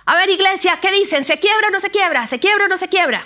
A 0.06 0.16
ver, 0.16 0.30
iglesia, 0.30 0.80
¿qué 0.82 0.92
dicen? 0.92 1.24
¿Se 1.24 1.40
quiebra 1.40 1.68
o 1.68 1.72
no 1.72 1.80
se 1.80 1.92
quiebra? 1.92 2.26
¿Se 2.26 2.40
quiebra 2.40 2.66
o 2.66 2.68
no 2.68 2.78
se 2.78 2.90
quiebra? 2.90 3.24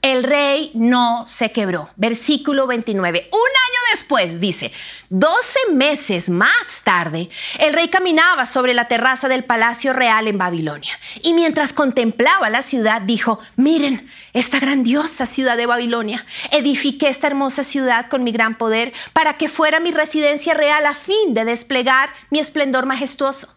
El 0.00 0.22
rey 0.22 0.70
no 0.74 1.24
se 1.26 1.50
quebró. 1.50 1.90
Versículo 1.96 2.68
29. 2.68 3.28
Un 3.32 3.38
año 3.38 3.80
después, 3.92 4.40
dice, 4.40 4.70
12 5.10 5.58
meses 5.72 6.30
más 6.30 6.82
tarde, 6.84 7.28
el 7.58 7.72
rey 7.72 7.88
caminaba 7.88 8.46
sobre 8.46 8.74
la 8.74 8.86
terraza 8.86 9.28
del 9.28 9.42
Palacio 9.42 9.92
Real 9.92 10.28
en 10.28 10.38
Babilonia. 10.38 10.92
Y 11.22 11.34
mientras 11.34 11.72
contemplaba 11.72 12.48
la 12.48 12.62
ciudad, 12.62 13.02
dijo, 13.02 13.40
miren, 13.56 14.08
esta 14.34 14.60
grandiosa 14.60 15.26
ciudad 15.26 15.56
de 15.56 15.66
Babilonia. 15.66 16.24
Edifiqué 16.52 17.08
esta 17.08 17.26
hermosa 17.26 17.64
ciudad 17.64 18.06
con 18.08 18.22
mi 18.22 18.30
gran 18.30 18.56
poder 18.56 18.92
para 19.12 19.34
que 19.34 19.48
fuera 19.48 19.80
mi 19.80 19.90
residencia 19.90 20.54
real 20.54 20.86
a 20.86 20.94
fin 20.94 21.34
de 21.34 21.44
desplegar 21.44 22.10
mi 22.30 22.38
esplendor 22.38 22.86
majestuoso. 22.86 23.56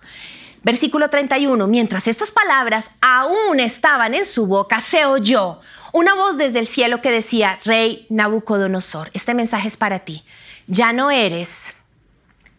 Versículo 0.64 1.10
31. 1.10 1.68
Mientras 1.68 2.08
estas 2.08 2.32
palabras 2.32 2.90
aún 3.00 3.60
estaban 3.60 4.16
en 4.16 4.26
su 4.26 4.48
boca, 4.48 4.82
se 4.82 5.06
oyó 5.06 5.60
una 5.94 6.14
voz 6.16 6.38
desde 6.38 6.60
el 6.60 6.68
cielo 6.68 7.02
que 7.02 7.12
decía, 7.12 7.60
Rey 7.66 8.06
Nabucodonosor, 8.10 9.10
este 9.14 9.34
mensaje 9.34 9.68
es 9.68 9.78
para 9.78 10.00
ti. 10.00 10.24
Ya 10.68 10.94
no 10.94 11.12
eres 11.12 11.82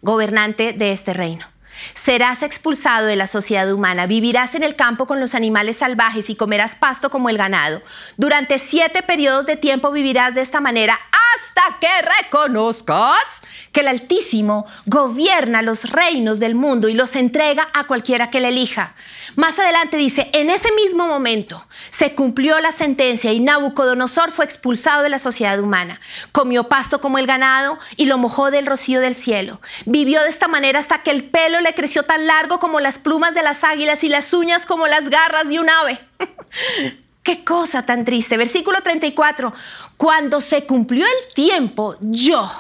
gobernante 0.03 0.73
de 0.73 0.93
este 0.93 1.15
reino. 1.15 1.47
Serás 1.95 2.43
expulsado 2.43 3.07
de 3.07 3.17
la 3.17 3.27
sociedad 3.27 3.73
humana, 3.73 4.07
vivirás 4.07 4.55
en 4.55 4.63
el 4.63 4.77
campo 4.77 5.07
con 5.07 5.21
los 5.21 5.35
animales 5.35 5.79
salvajes 5.79 6.31
y 6.31 6.37
comerás 6.37 6.75
pasto 6.75 7.11
como 7.11 7.29
el 7.29 7.39
ganado. 7.39 7.83
Durante 8.17 8.59
siete 8.59 9.03
periodos 9.03 9.47
de 9.47 9.57
tiempo 9.57 9.91
vivirás 9.91 10.35
de 10.35 10.43
esta 10.43 10.61
manera 10.61 10.99
hasta 11.37 11.79
que 11.81 11.89
reconozcas 12.23 13.43
que 13.73 13.81
el 13.81 13.89
Altísimo 13.89 14.67
gobierna 14.87 15.63
los 15.63 15.91
reinos 15.91 16.39
del 16.39 16.55
mundo 16.55 16.89
y 16.89 16.95
los 16.95 17.17
entrega 17.17 17.67
a 17.73 17.85
cualquiera 17.85 18.31
que 18.31 18.41
le 18.41 18.49
elija. 18.49 18.95
Más 19.35 19.59
adelante 19.59 19.97
dice, 19.97 20.29
en 20.35 20.51
ese 20.51 20.71
mismo 20.73 21.07
momento 21.07 21.65
se 21.91 22.15
cumplió 22.15 22.61
la 22.61 22.73
sentencia 22.73 23.33
y 23.33 23.41
Nabucodonosor 23.41 24.31
fue 24.31 24.45
expulsado 24.45 25.03
de 25.03 25.09
la 25.09 25.19
sociedad 25.19 25.59
humana. 25.59 26.01
Comió 26.33 26.65
pasto 26.65 27.01
como 27.01 27.19
el 27.19 27.27
ganado 27.27 27.79
y 27.97 28.07
lo 28.07 28.19
mojó 28.19 28.51
del 28.51 28.67
rocío 28.67 29.01
del 29.01 29.15
cielo. 29.15 29.61
Vivió 29.87 30.23
de 30.23 30.31
esta 30.31 30.49
manera 30.49 30.79
hasta 30.79 31.03
que 31.03 31.11
el 31.11 31.25
pelo 31.25 31.61
le 31.61 31.75
creció 31.75 32.03
tan 32.03 32.27
largo 32.27 32.61
como 32.61 32.81
las 32.81 32.99
plumas 32.99 33.35
de 33.35 33.43
las 33.43 33.65
águilas 33.65 34.05
y 34.05 34.09
las 34.09 34.33
uñas 34.35 34.67
como 34.67 34.87
las 34.87 35.09
garras 35.09 35.49
de 35.49 35.61
un 35.61 35.71
ave. 35.71 35.99
Qué 37.23 37.45
cosa 37.45 37.87
tan 37.87 38.05
triste. 38.05 38.37
Versículo 38.37 38.81
34. 38.83 39.53
Cuando 39.97 40.41
se 40.41 40.65
cumplió 40.65 41.07
el 41.07 41.35
tiempo, 41.35 41.97
yo, 42.01 42.51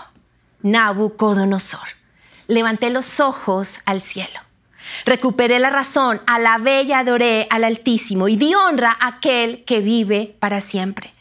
Nabucodonosor, 0.62 1.88
levanté 2.46 2.90
los 2.90 3.20
ojos 3.20 3.80
al 3.86 4.00
cielo. 4.00 4.40
Recuperé 5.04 5.58
la 5.58 5.70
razón, 5.70 6.20
alabé 6.26 6.82
y 6.82 6.92
adoré 6.92 7.46
al 7.50 7.64
Altísimo 7.64 8.28
y 8.28 8.36
di 8.36 8.54
honra 8.54 8.96
a 9.00 9.08
aquel 9.08 9.64
que 9.64 9.80
vive 9.80 10.36
para 10.38 10.60
siempre. 10.60 11.12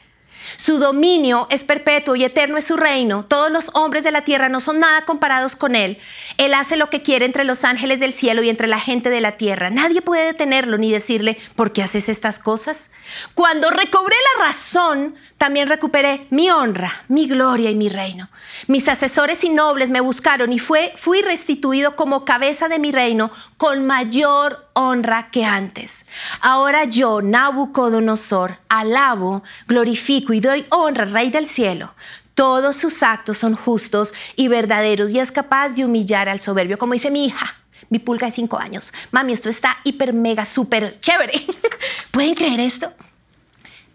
Su 0.58 0.78
dominio 0.78 1.48
es 1.50 1.64
perpetuo 1.64 2.16
y 2.16 2.24
eterno 2.24 2.58
es 2.58 2.66
su 2.66 2.78
reino. 2.78 3.26
Todos 3.28 3.52
los 3.52 3.72
hombres 3.76 4.04
de 4.04 4.12
la 4.12 4.24
tierra 4.24 4.50
no 4.50 4.60
son 4.60 4.80
nada 4.80 5.06
comparados 5.06 5.56
con 5.56 5.76
él. 5.76 5.98
Él 6.38 6.54
hace 6.54 6.76
lo 6.76 6.90
que 6.90 7.02
quiere 7.02 7.26
entre 7.26 7.44
los 7.44 7.64
ángeles 7.64 8.00
del 8.00 8.14
cielo 8.14 8.44
y 8.44 8.50
entre 8.50 8.68
la 8.68 8.80
gente 8.80 9.10
de 9.10 9.22
la 9.22 9.34
tierra. 9.34 9.70
Nadie 9.70 10.02
puede 10.02 10.26
detenerlo 10.26 10.78
ni 10.78 10.92
decirle, 10.92 11.38
¿por 11.56 11.74
qué 11.74 11.84
haces 11.84 12.10
estas 12.10 12.40
cosas? 12.40 12.92
Cuando 13.34 13.70
recobré 13.70 14.16
la 14.38 14.46
razón, 14.46 15.16
también 15.38 15.68
recuperé 15.68 16.28
mi 16.30 16.50
honra, 16.52 16.94
mi 17.08 17.28
gloria 17.28 17.72
y 17.72 17.76
mi 17.76 17.90
reino. 17.90 18.30
Mis 18.68 18.88
asesores 18.88 19.44
y 19.44 19.50
nobles 19.50 19.90
me 19.90 20.00
buscaron 20.00 20.54
y 20.54 20.60
fue, 20.60 20.94
fui 20.96 21.22
restituido 21.22 21.96
como 21.96 22.26
cabeza 22.26 22.70
de 22.70 22.80
mi 22.80 22.92
reino 22.92 23.32
con 23.58 23.86
mayor 23.86 24.70
honra 24.74 25.30
que 25.32 25.46
antes. 25.46 26.06
Ahora 26.42 26.86
yo, 26.86 27.22
Nabucodonosor, 27.22 28.58
alabo, 28.70 29.44
glorifico 29.68 30.34
y 30.34 30.40
doy 30.40 30.66
honra 30.70 31.04
al 31.04 31.12
Rey 31.12 31.30
del 31.30 31.48
cielo. 31.48 31.94
Todos 32.34 32.78
sus 32.78 33.04
actos 33.04 33.38
son 33.38 33.56
justos 33.56 34.14
y 34.36 34.48
verdaderos 34.48 35.12
y 35.12 35.20
es 35.20 35.32
capaz 35.32 35.70
de 35.70 35.86
humillar 35.86 36.30
al 36.30 36.40
soberbio, 36.40 36.78
como 36.78 36.94
dice 36.94 37.12
mi 37.12 37.26
hija 37.26 37.58
mi 37.90 38.00
pulga 38.00 38.28
de 38.28 38.32
cinco 38.32 38.58
años. 38.58 38.94
Mami, 39.12 39.34
esto 39.34 39.50
está 39.50 39.78
hiper, 39.84 40.14
mega, 40.14 40.46
súper 40.46 40.98
chévere. 41.02 41.46
¿Pueden 42.12 42.36
creer 42.36 42.62
esto? 42.62 42.90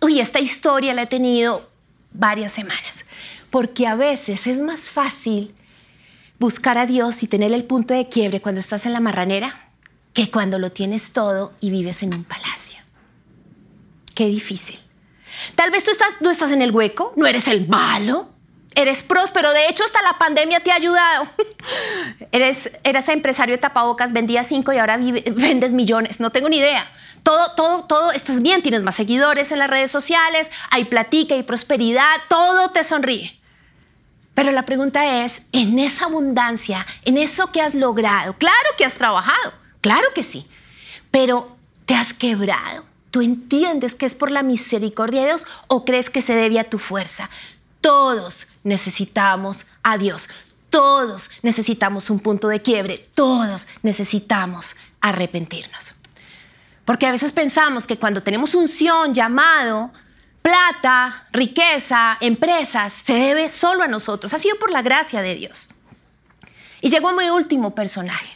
uy, 0.01 0.21
esta 0.21 0.39
historia 0.39 0.95
la 0.95 1.03
he 1.03 1.07
tenido 1.07 1.69
varias 2.12 2.53
semanas, 2.53 3.07
porque 3.51 3.87
a 3.87 3.95
veces 3.95 4.47
es 4.47 4.61
más 4.61 4.89
fácil 4.89 5.55
buscar 6.39 6.79
a 6.79 6.87
Dios 6.87 7.23
y 7.23 7.29
tener 7.29 7.53
el 7.53 7.65
punto 7.65 7.95
de 7.95 8.09
quiebre 8.09 8.41
cuando 8.41 8.61
estás 8.61 8.87
en 8.87 8.93
la 8.93 9.01
marranera 9.01 9.66
que 10.17 10.31
cuando 10.31 10.59
lo 10.59 10.73
tienes 10.73 11.13
todo 11.13 11.53
y 11.61 11.69
vives 11.69 12.03
en 12.03 12.15
un 12.15 12.25
palacio. 12.25 12.79
Qué 14.15 14.27
difícil. 14.27 14.81
Tal 15.55 15.71
vez 15.71 15.85
tú 15.85 15.91
estás, 15.91 16.09
no 16.21 16.31
estás 16.31 16.53
en 16.53 16.63
el 16.63 16.71
hueco, 16.71 17.13
no 17.17 17.27
eres 17.27 17.49
el 17.49 17.69
malo, 17.69 18.31
eres 18.75 19.03
próspero. 19.03 19.53
De 19.53 19.69
hecho, 19.69 19.85
hasta 19.85 20.01
la 20.01 20.17
pandemia 20.17 20.61
te 20.61 20.73
ha 20.73 20.77
ayudado. 20.77 21.29
eres, 22.33 22.71
eras 22.83 23.11
empresario 23.11 23.57
de 23.57 23.61
tapabocas, 23.61 24.15
vendías 24.15 24.47
cinco 24.47 24.73
y 24.73 24.79
ahora 24.79 24.97
vendes 25.37 25.75
millones. 25.75 26.19
No 26.19 26.31
tengo 26.31 26.49
ni 26.49 26.57
idea 26.57 26.91
todo, 27.23 27.51
todo, 27.57 27.85
todo, 27.85 28.13
estás 28.13 28.41
bien, 28.41 28.63
tienes 28.63 28.85
más 28.85 28.95
seguidores 28.95 29.51
en 29.51 29.59
las 29.59 29.69
redes 29.69 29.91
sociales, 29.91 30.53
hay 30.71 30.85
platica 30.85 31.35
y 31.35 31.43
prosperidad, 31.43 32.15
todo 32.29 32.71
te 32.71 32.85
sonríe. 32.85 33.37
Pero 34.33 34.53
la 34.53 34.63
pregunta 34.63 35.25
es, 35.25 35.43
en 35.51 35.81
esa 35.81 36.05
abundancia, 36.05 36.87
en 37.05 37.19
eso 37.19 37.51
que 37.51 37.61
has 37.61 37.75
logrado, 37.75 38.35
claro 38.35 38.69
que 38.79 38.85
has 38.85 38.95
trabajado, 38.95 39.53
claro 39.87 40.09
que 40.14 40.25
sí, 40.25 40.46
pero 41.11 41.57
te 41.85 41.94
has 41.94 42.12
quebrado. 42.12 42.85
¿Tú 43.12 43.22
entiendes 43.22 43.94
que 43.94 44.05
es 44.05 44.14
por 44.14 44.31
la 44.31 44.42
misericordia 44.42 45.20
de 45.20 45.29
Dios 45.29 45.46
o 45.68 45.85
crees 45.85 46.11
que 46.11 46.22
se 46.22 46.35
debe 46.35 46.59
a 46.59 46.68
tu 46.68 46.79
fuerza? 46.79 47.31
Todos 47.81 48.49
necesitamos 48.64 49.66
a 49.85 49.96
Dios. 49.96 50.29
Todos 50.70 51.31
necesitamos 51.42 52.11
un 52.11 52.18
punto 52.18 52.49
de 52.49 52.61
quiebre. 52.61 52.99
Todos 53.14 53.68
necesitamos 53.83 54.77
arrepentirnos. 55.01 55.94
Porque 56.85 57.07
a 57.07 57.12
veces 57.12 57.31
pensamos 57.31 57.87
que 57.87 57.96
cuando 57.96 58.22
tenemos 58.22 58.55
unción, 58.55 59.14
llamado, 59.14 59.92
plata, 60.42 61.29
riqueza, 61.33 62.18
empresas, 62.20 62.92
se 62.92 63.14
debe 63.14 63.49
solo 63.49 63.85
a 63.85 63.88
nosotros. 63.88 64.35
Ha 64.35 64.38
sido 64.38 64.59
por 64.59 64.72
la 64.72 64.83
gracia 64.83 65.22
de 65.22 65.37
Dios. 65.37 65.70
Y 66.81 66.90
llegó 66.90 67.11
a 67.11 67.14
mi 67.14 67.31
último 67.31 67.75
personaje. 67.75 68.36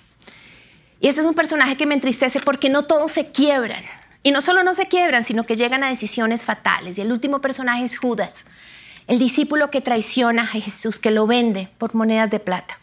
Y 1.01 1.09
este 1.09 1.23
es 1.23 1.27
un 1.27 1.35
personaje 1.35 1.77
que 1.77 1.87
me 1.87 1.95
entristece 1.95 2.41
porque 2.41 2.69
no 2.69 2.85
todos 2.85 3.11
se 3.11 3.33
quiebran. 3.33 3.83
Y 4.23 4.33
no 4.33 4.43
solo 4.43 4.63
no 4.63 4.75
se 4.75 4.87
quiebran, 4.87 5.25
sino 5.25 5.45
que 5.45 5.57
llegan 5.57 5.83
a 5.83 5.89
decisiones 5.89 6.45
fatales. 6.45 6.99
Y 6.99 7.01
el 7.01 7.11
último 7.11 7.41
personaje 7.41 7.85
es 7.85 7.99
Judas, 7.99 8.45
el 9.07 9.19
discípulo 9.19 9.71
que 9.71 9.81
traiciona 9.81 10.43
a 10.43 10.47
Jesús, 10.47 11.01
que 11.01 11.11
lo 11.11 11.27
vende 11.27 11.69
por 11.79 11.95
monedas 11.95 12.31
de 12.31 12.39
plata. 12.39 12.79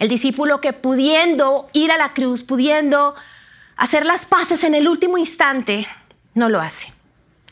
El 0.00 0.08
discípulo 0.08 0.60
que 0.60 0.72
pudiendo 0.72 1.68
ir 1.72 1.92
a 1.92 1.96
la 1.96 2.12
cruz, 2.12 2.42
pudiendo 2.42 3.14
hacer 3.76 4.04
las 4.04 4.26
paces 4.26 4.64
en 4.64 4.74
el 4.74 4.88
último 4.88 5.16
instante, 5.16 5.86
no 6.34 6.48
lo 6.48 6.60
hace. 6.60 6.92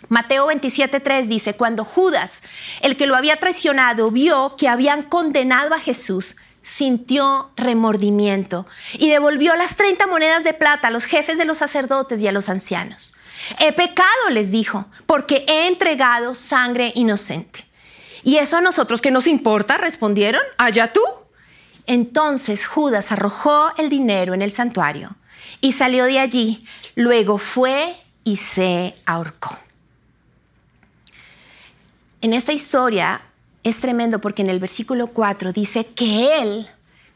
Mateo 0.08 0.48
27:3 0.48 1.26
dice, 1.26 1.54
cuando 1.54 1.84
Judas, 1.84 2.42
el 2.82 2.96
que 2.96 3.06
lo 3.06 3.16
había 3.16 3.36
traicionado, 3.36 4.10
vio 4.10 4.56
que 4.56 4.68
habían 4.68 5.02
condenado 5.02 5.74
a 5.74 5.78
Jesús, 5.78 6.36
sintió 6.64 7.50
remordimiento 7.56 8.66
y 8.94 9.10
devolvió 9.10 9.54
las 9.54 9.76
30 9.76 10.06
monedas 10.06 10.44
de 10.44 10.54
plata 10.54 10.88
a 10.88 10.90
los 10.90 11.04
jefes 11.04 11.36
de 11.36 11.44
los 11.44 11.58
sacerdotes 11.58 12.20
y 12.20 12.26
a 12.26 12.32
los 12.32 12.48
ancianos. 12.48 13.16
He 13.60 13.72
pecado, 13.72 14.30
les 14.30 14.50
dijo, 14.50 14.86
porque 15.06 15.44
he 15.46 15.68
entregado 15.68 16.34
sangre 16.34 16.90
inocente. 16.96 17.64
¿Y 18.22 18.38
eso 18.38 18.56
a 18.56 18.62
nosotros 18.62 19.02
qué 19.02 19.10
nos 19.10 19.26
importa? 19.26 19.76
Respondieron, 19.76 20.42
allá 20.56 20.90
tú. 20.90 21.02
Entonces 21.86 22.66
Judas 22.66 23.12
arrojó 23.12 23.72
el 23.76 23.90
dinero 23.90 24.32
en 24.32 24.40
el 24.40 24.50
santuario 24.50 25.14
y 25.60 25.72
salió 25.72 26.06
de 26.06 26.18
allí. 26.18 26.66
Luego 26.94 27.36
fue 27.36 27.94
y 28.24 28.36
se 28.36 28.94
ahorcó. 29.04 29.58
En 32.22 32.32
esta 32.32 32.54
historia 32.54 33.20
es 33.64 33.80
tremendo 33.80 34.20
porque 34.20 34.42
en 34.42 34.50
el 34.50 34.60
versículo 34.60 35.08
4 35.08 35.52
dice 35.52 35.86
que 35.86 36.40
él, 36.40 36.70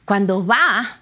cuando 0.05 0.45
va 0.45 1.01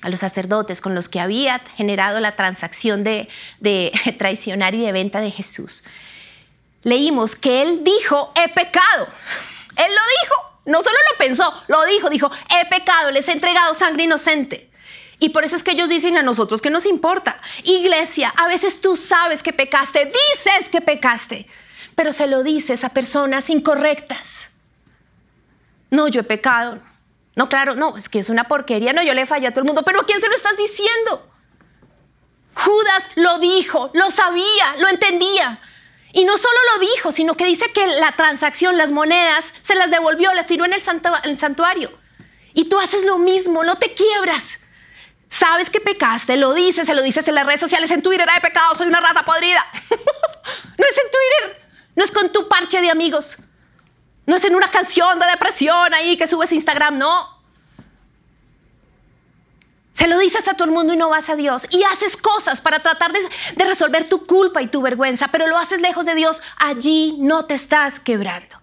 a 0.00 0.08
los 0.08 0.20
sacerdotes 0.20 0.80
con 0.80 0.94
los 0.94 1.08
que 1.08 1.18
había 1.18 1.58
generado 1.76 2.20
la 2.20 2.36
transacción 2.36 3.02
de, 3.02 3.28
de 3.60 3.92
traicionar 4.18 4.74
y 4.74 4.80
de 4.80 4.92
venta 4.92 5.20
de 5.20 5.32
Jesús, 5.32 5.84
leímos 6.84 7.34
que 7.34 7.62
él 7.62 7.82
dijo, 7.82 8.32
he 8.36 8.48
pecado. 8.48 9.08
Él 9.76 9.90
lo 9.90 10.02
dijo, 10.22 10.60
no 10.66 10.82
solo 10.82 10.96
lo 11.10 11.18
pensó, 11.18 11.52
lo 11.66 11.84
dijo, 11.86 12.08
dijo, 12.08 12.30
he 12.48 12.66
pecado, 12.66 13.10
les 13.10 13.28
he 13.28 13.32
entregado 13.32 13.74
sangre 13.74 14.04
inocente. 14.04 14.70
Y 15.18 15.30
por 15.30 15.44
eso 15.44 15.56
es 15.56 15.62
que 15.62 15.72
ellos 15.72 15.88
dicen 15.88 16.16
a 16.18 16.22
nosotros 16.22 16.60
que 16.60 16.70
nos 16.70 16.86
importa. 16.86 17.40
Iglesia, 17.64 18.32
a 18.36 18.46
veces 18.46 18.80
tú 18.80 18.94
sabes 18.94 19.42
que 19.42 19.52
pecaste, 19.52 20.04
dices 20.06 20.68
que 20.70 20.80
pecaste, 20.80 21.48
pero 21.94 22.12
se 22.12 22.26
lo 22.26 22.42
dices 22.42 22.84
a 22.84 22.90
personas 22.90 23.50
incorrectas. 23.50 24.53
No, 25.94 26.08
yo 26.08 26.20
he 26.20 26.24
pecado. 26.24 26.80
No, 27.36 27.48
claro, 27.48 27.74
no, 27.76 27.96
es 27.96 28.08
que 28.08 28.18
es 28.18 28.30
una 28.30 28.44
porquería. 28.44 28.92
No, 28.92 29.02
yo 29.02 29.14
le 29.14 29.26
fallé 29.26 29.46
a 29.46 29.50
todo 29.50 29.60
el 29.60 29.66
mundo, 29.66 29.82
pero 29.82 30.00
¿a 30.00 30.06
quién 30.06 30.20
se 30.20 30.28
lo 30.28 30.34
estás 30.34 30.56
diciendo? 30.56 31.30
Judas 32.54 33.10
lo 33.16 33.38
dijo, 33.38 33.90
lo 33.94 34.10
sabía, 34.10 34.76
lo 34.78 34.88
entendía. 34.88 35.60
Y 36.12 36.24
no 36.24 36.36
solo 36.36 36.58
lo 36.72 36.86
dijo, 36.86 37.10
sino 37.10 37.36
que 37.36 37.44
dice 37.44 37.72
que 37.72 37.86
la 37.86 38.12
transacción, 38.12 38.76
las 38.76 38.92
monedas, 38.92 39.52
se 39.62 39.74
las 39.74 39.90
devolvió, 39.90 40.32
las 40.32 40.46
tiró 40.46 40.64
en 40.64 40.72
el, 40.72 40.80
santuario. 40.80 41.90
Y 42.54 42.68
tú 42.68 42.78
haces 42.78 43.04
lo 43.04 43.18
mismo, 43.18 43.64
no 43.64 43.76
te 43.76 43.92
quiebras. 43.92 44.60
Sabes 45.28 45.70
que 45.70 45.80
pecaste, 45.80 46.36
lo 46.36 46.54
dices, 46.54 46.86
se 46.86 46.94
lo 46.94 47.02
dices 47.02 47.26
en 47.26 47.34
las 47.34 47.46
redes 47.46 47.60
sociales, 47.60 47.90
en 47.90 48.02
Twitter, 48.02 48.28
he 48.36 48.40
pecado, 48.40 48.76
soy 48.76 48.86
una 48.86 49.00
rata 49.00 49.24
podrida. 49.24 49.64
no 49.90 50.86
es 50.86 50.98
en 50.98 51.10
Twitter, 51.10 51.68
no 51.96 52.04
es 52.04 52.12
con 52.12 52.32
tu 52.32 52.48
parche 52.48 52.80
de 52.80 52.90
amigos, 52.90 53.38
no 54.26 54.36
es 54.36 54.44
en 54.44 54.54
una 54.54 54.70
canción 54.70 55.18
de 55.18 55.26
depresión 55.26 55.92
ahí 55.94 56.16
que 56.16 56.26
subes 56.26 56.50
a 56.50 56.54
Instagram, 56.54 56.98
no. 56.98 57.34
Se 59.92 60.08
lo 60.08 60.18
dices 60.18 60.48
a 60.48 60.54
todo 60.54 60.64
el 60.64 60.72
mundo 60.72 60.92
y 60.92 60.96
no 60.96 61.08
vas 61.08 61.30
a 61.30 61.36
Dios. 61.36 61.68
Y 61.70 61.84
haces 61.84 62.16
cosas 62.16 62.60
para 62.60 62.80
tratar 62.80 63.12
de, 63.12 63.20
resolver 63.64 64.08
tu 64.08 64.26
culpa 64.26 64.60
y 64.60 64.66
tu 64.66 64.82
vergüenza, 64.82 65.28
pero 65.28 65.46
lo 65.46 65.56
haces 65.56 65.80
lejos 65.80 66.06
de 66.06 66.16
Dios. 66.16 66.42
Allí 66.56 67.16
no 67.20 67.44
te 67.44 67.54
estás 67.54 68.00
quebrando. 68.00 68.60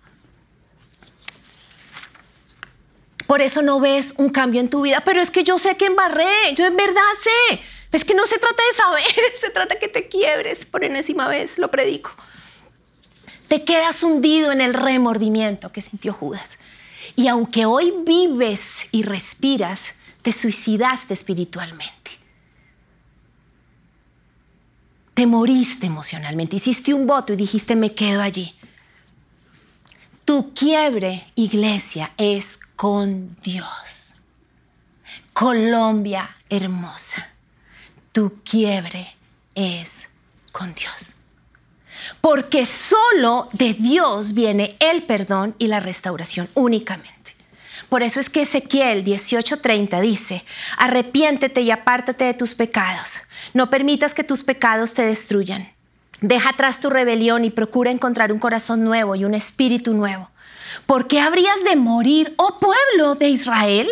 Por 3.28 3.42
eso 3.42 3.62
no 3.62 3.80
ves 3.80 4.16
un 4.18 4.30
cambio 4.30 4.60
en 4.60 4.70
tu 4.70 4.82
vida. 4.82 5.02
Pero 5.06 5.22
es 5.22 5.32
que 5.32 5.46
yo 5.46 5.58
sé 5.58 5.78
que 5.78 5.86
embarré. 5.86 6.54
Yo 6.56 6.66
en 6.66 6.76
verdad 6.76 7.02
sé. 7.18 7.62
Es 7.94 8.04
que 8.04 8.14
no 8.14 8.26
se 8.26 8.38
trata 8.38 8.62
de 8.70 8.78
saber, 8.78 9.36
se 9.36 9.52
trata 9.52 9.80
que 9.80 9.88
te 9.88 10.10
quiebres 10.10 10.66
por 10.66 10.84
enésima 10.84 11.30
vez. 11.30 11.58
Lo 11.60 11.72
predico. 11.72 12.12
Te 13.52 13.66
quedas 13.66 14.02
hundido 14.02 14.54
en 14.54 14.62
el 14.62 14.74
remordimiento 14.74 15.74
que 15.74 15.82
sintió 15.82 16.14
Judas. 16.14 16.60
Y 17.18 17.28
aunque 17.28 17.66
hoy 17.66 17.94
vives 18.08 18.88
y 18.94 19.04
respiras, 19.04 19.96
te 20.22 20.32
suicidaste 20.32 21.14
espiritualmente. 21.14 22.12
Te 25.14 25.26
moriste 25.28 25.86
emocionalmente, 25.86 26.56
hiciste 26.56 26.94
un 26.94 27.06
voto 27.06 27.34
y 27.34 27.36
dijiste 27.36 27.76
me 27.76 27.94
quedo 27.94 28.22
allí. 28.22 28.56
Tu 30.24 30.54
quiebre, 30.54 31.30
iglesia, 31.36 32.14
es 32.16 32.58
con 32.78 33.36
Dios. 33.44 34.22
Colombia 35.34 36.30
hermosa, 36.50 37.30
tu 38.14 38.34
quiebre 38.46 39.14
es 39.56 40.12
con 40.54 40.74
Dios. 40.74 41.18
Porque 42.22 42.66
solo 42.66 43.50
de 43.52 43.74
Dios 43.74 44.34
viene 44.34 44.76
el 44.80 45.04
perdón 45.04 45.56
y 45.58 45.68
la 45.68 45.80
restauración 45.80 46.48
únicamente. 46.54 47.22
Por 47.90 48.04
eso 48.04 48.20
es 48.20 48.30
que 48.30 48.44
Ezequiel 48.44 49.04
18:30 49.04 50.00
dice, 50.00 50.46
arrepiéntete 50.78 51.62
y 51.62 51.72
apártate 51.72 52.24
de 52.24 52.34
tus 52.34 52.56
pecados. 52.56 53.24
No 53.54 53.70
permitas 53.70 54.14
que 54.14 54.24
tus 54.24 54.44
pecados 54.44 54.94
te 54.94 55.04
destruyan. 55.04 55.74
Deja 56.22 56.52
atrás 56.52 56.80
tu 56.80 56.90
rebelión 56.90 57.44
y 57.44 57.50
procura 57.50 57.92
encontrar 57.92 58.32
un 58.32 58.40
corazón 58.40 58.86
nuevo 58.86 59.16
y 59.16 59.26
un 59.26 59.34
espíritu 59.34 59.94
nuevo. 59.94 60.30
¿Por 60.86 61.08
qué 61.08 61.20
habrías 61.20 61.64
de 61.64 61.76
morir, 61.76 62.34
oh 62.38 62.58
pueblo 62.60 63.16
de 63.16 63.30
Israel? 63.30 63.90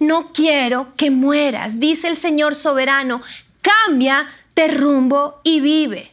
No 0.00 0.32
quiero 0.32 0.88
que 0.96 1.10
mueras, 1.10 1.78
dice 1.78 2.08
el 2.08 2.16
Señor 2.16 2.54
soberano. 2.54 3.20
Cambia 3.62 4.26
de 4.56 4.68
rumbo 4.68 5.40
y 5.44 5.60
vive. 5.60 6.10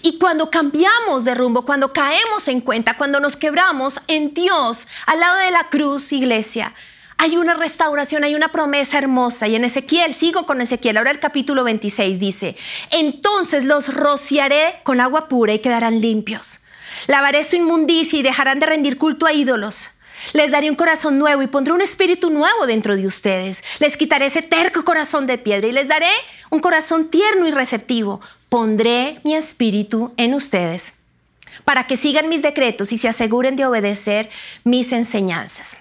Y 0.00 0.18
cuando 0.18 0.50
cambiamos 0.50 1.24
de 1.24 1.34
rumbo, 1.34 1.64
cuando 1.64 1.92
caemos 1.92 2.48
en 2.48 2.60
cuenta, 2.60 2.96
cuando 2.96 3.20
nos 3.20 3.36
quebramos 3.36 4.00
en 4.06 4.32
Dios, 4.32 4.88
al 5.06 5.20
lado 5.20 5.38
de 5.38 5.50
la 5.50 5.68
cruz, 5.68 6.12
iglesia, 6.12 6.74
hay 7.18 7.36
una 7.36 7.54
restauración, 7.54 8.24
hay 8.24 8.34
una 8.34 8.50
promesa 8.50 8.98
hermosa. 8.98 9.46
Y 9.48 9.54
en 9.54 9.64
Ezequiel, 9.64 10.14
sigo 10.14 10.46
con 10.46 10.60
Ezequiel, 10.60 10.96
ahora 10.96 11.10
el 11.10 11.20
capítulo 11.20 11.62
26 11.64 12.18
dice, 12.18 12.56
entonces 12.90 13.64
los 13.64 13.94
rociaré 13.94 14.80
con 14.82 15.00
agua 15.00 15.28
pura 15.28 15.52
y 15.52 15.58
quedarán 15.58 16.00
limpios. 16.00 16.64
Lavaré 17.06 17.44
su 17.44 17.56
inmundicia 17.56 18.18
y 18.18 18.22
dejarán 18.22 18.60
de 18.60 18.66
rendir 18.66 18.98
culto 18.98 19.26
a 19.26 19.32
ídolos. 19.32 19.98
Les 20.32 20.50
daré 20.50 20.70
un 20.70 20.76
corazón 20.76 21.18
nuevo 21.18 21.42
y 21.42 21.48
pondré 21.48 21.72
un 21.72 21.80
espíritu 21.80 22.30
nuevo 22.30 22.66
dentro 22.66 22.96
de 22.96 23.06
ustedes. 23.06 23.62
Les 23.80 23.96
quitaré 23.96 24.26
ese 24.26 24.42
terco 24.42 24.84
corazón 24.84 25.26
de 25.26 25.38
piedra 25.38 25.66
y 25.66 25.72
les 25.72 25.88
daré 25.88 26.10
un 26.50 26.60
corazón 26.60 27.08
tierno 27.08 27.46
y 27.46 27.50
receptivo 27.50 28.20
pondré 28.52 29.18
mi 29.24 29.34
espíritu 29.34 30.12
en 30.18 30.34
ustedes 30.34 30.98
para 31.64 31.86
que 31.86 31.96
sigan 31.96 32.28
mis 32.28 32.42
decretos 32.42 32.92
y 32.92 32.98
se 32.98 33.08
aseguren 33.08 33.56
de 33.56 33.64
obedecer 33.64 34.28
mis 34.62 34.92
enseñanzas. 34.92 35.78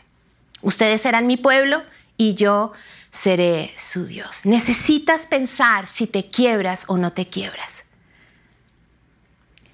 Ustedes 0.62 1.02
serán 1.02 1.28
mi 1.28 1.36
pueblo 1.36 1.84
y 2.16 2.34
yo 2.36 2.72
seré 3.10 3.74
su 3.76 4.06
Dios. 4.06 4.46
Necesitas 4.46 5.26
pensar 5.26 5.86
si 5.86 6.08
te 6.08 6.30
quiebras 6.30 6.86
o 6.88 6.98
no 6.98 7.12
te 7.12 7.28
quiebras. 7.28 7.90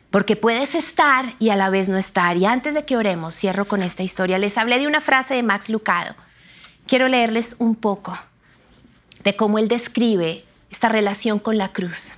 Porque 0.10 0.36
puedes 0.36 0.74
estar 0.74 1.36
y 1.38 1.52
a 1.52 1.56
la 1.56 1.70
vez 1.70 1.90
no 1.90 2.00
estar. 2.00 2.36
Y 2.36 2.46
antes 2.48 2.74
de 2.74 2.84
que 2.84 2.98
oremos, 2.98 3.36
cierro 3.36 3.66
con 3.66 3.84
esta 3.84 4.02
historia. 4.02 4.40
Les 4.40 4.58
hablé 4.58 4.80
de 4.80 4.88
una 4.88 5.02
frase 5.02 5.36
de 5.36 5.44
Max 5.44 5.70
Lucado. 5.70 6.16
Quiero 6.88 7.08
leerles 7.10 7.58
un 7.60 7.76
poco 7.76 8.18
de 9.24 9.36
cómo 9.36 9.60
él 9.60 9.68
describe 9.68 10.44
esta 10.72 10.90
relación 10.90 11.38
con 11.38 11.60
la 11.60 11.74
cruz. 11.74 12.18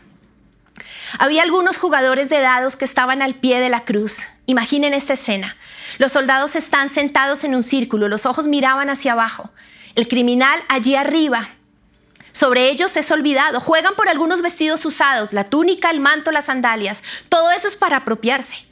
Había 1.17 1.43
algunos 1.43 1.77
jugadores 1.77 2.29
de 2.29 2.39
dados 2.39 2.75
que 2.75 2.85
estaban 2.85 3.21
al 3.21 3.35
pie 3.35 3.59
de 3.59 3.69
la 3.69 3.85
cruz. 3.85 4.27
Imaginen 4.45 4.93
esta 4.93 5.13
escena. 5.13 5.57
Los 5.97 6.11
soldados 6.11 6.55
están 6.55 6.89
sentados 6.89 7.43
en 7.43 7.55
un 7.55 7.63
círculo, 7.63 8.07
los 8.07 8.25
ojos 8.25 8.47
miraban 8.47 8.89
hacia 8.89 9.13
abajo. 9.13 9.49
El 9.95 10.07
criminal 10.07 10.61
allí 10.69 10.95
arriba. 10.95 11.49
Sobre 12.31 12.69
ellos 12.69 12.95
es 12.95 13.09
olvidado. 13.11 13.59
Juegan 13.59 13.95
por 13.95 14.07
algunos 14.07 14.41
vestidos 14.41 14.85
usados, 14.85 15.33
la 15.33 15.45
túnica, 15.45 15.89
el 15.89 15.99
manto, 15.99 16.31
las 16.31 16.45
sandalias. 16.45 17.03
Todo 17.27 17.51
eso 17.51 17.67
es 17.67 17.75
para 17.75 17.97
apropiarse. 17.97 18.65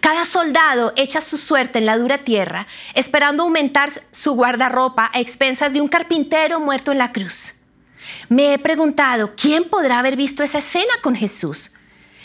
Cada 0.00 0.26
soldado 0.26 0.92
echa 0.96 1.20
su 1.22 1.38
suerte 1.38 1.78
en 1.78 1.86
la 1.86 1.96
dura 1.96 2.18
tierra, 2.18 2.66
esperando 2.92 3.44
aumentar 3.44 3.90
su 4.10 4.32
guardarropa 4.34 5.10
a 5.14 5.20
expensas 5.20 5.72
de 5.72 5.80
un 5.80 5.88
carpintero 5.88 6.60
muerto 6.60 6.92
en 6.92 6.98
la 6.98 7.12
cruz. 7.12 7.62
Me 8.28 8.52
he 8.52 8.58
preguntado, 8.58 9.34
¿quién 9.34 9.64
podrá 9.64 10.00
haber 10.00 10.16
visto 10.16 10.42
esa 10.42 10.58
escena 10.58 10.92
con 11.02 11.16
Jesús? 11.16 11.73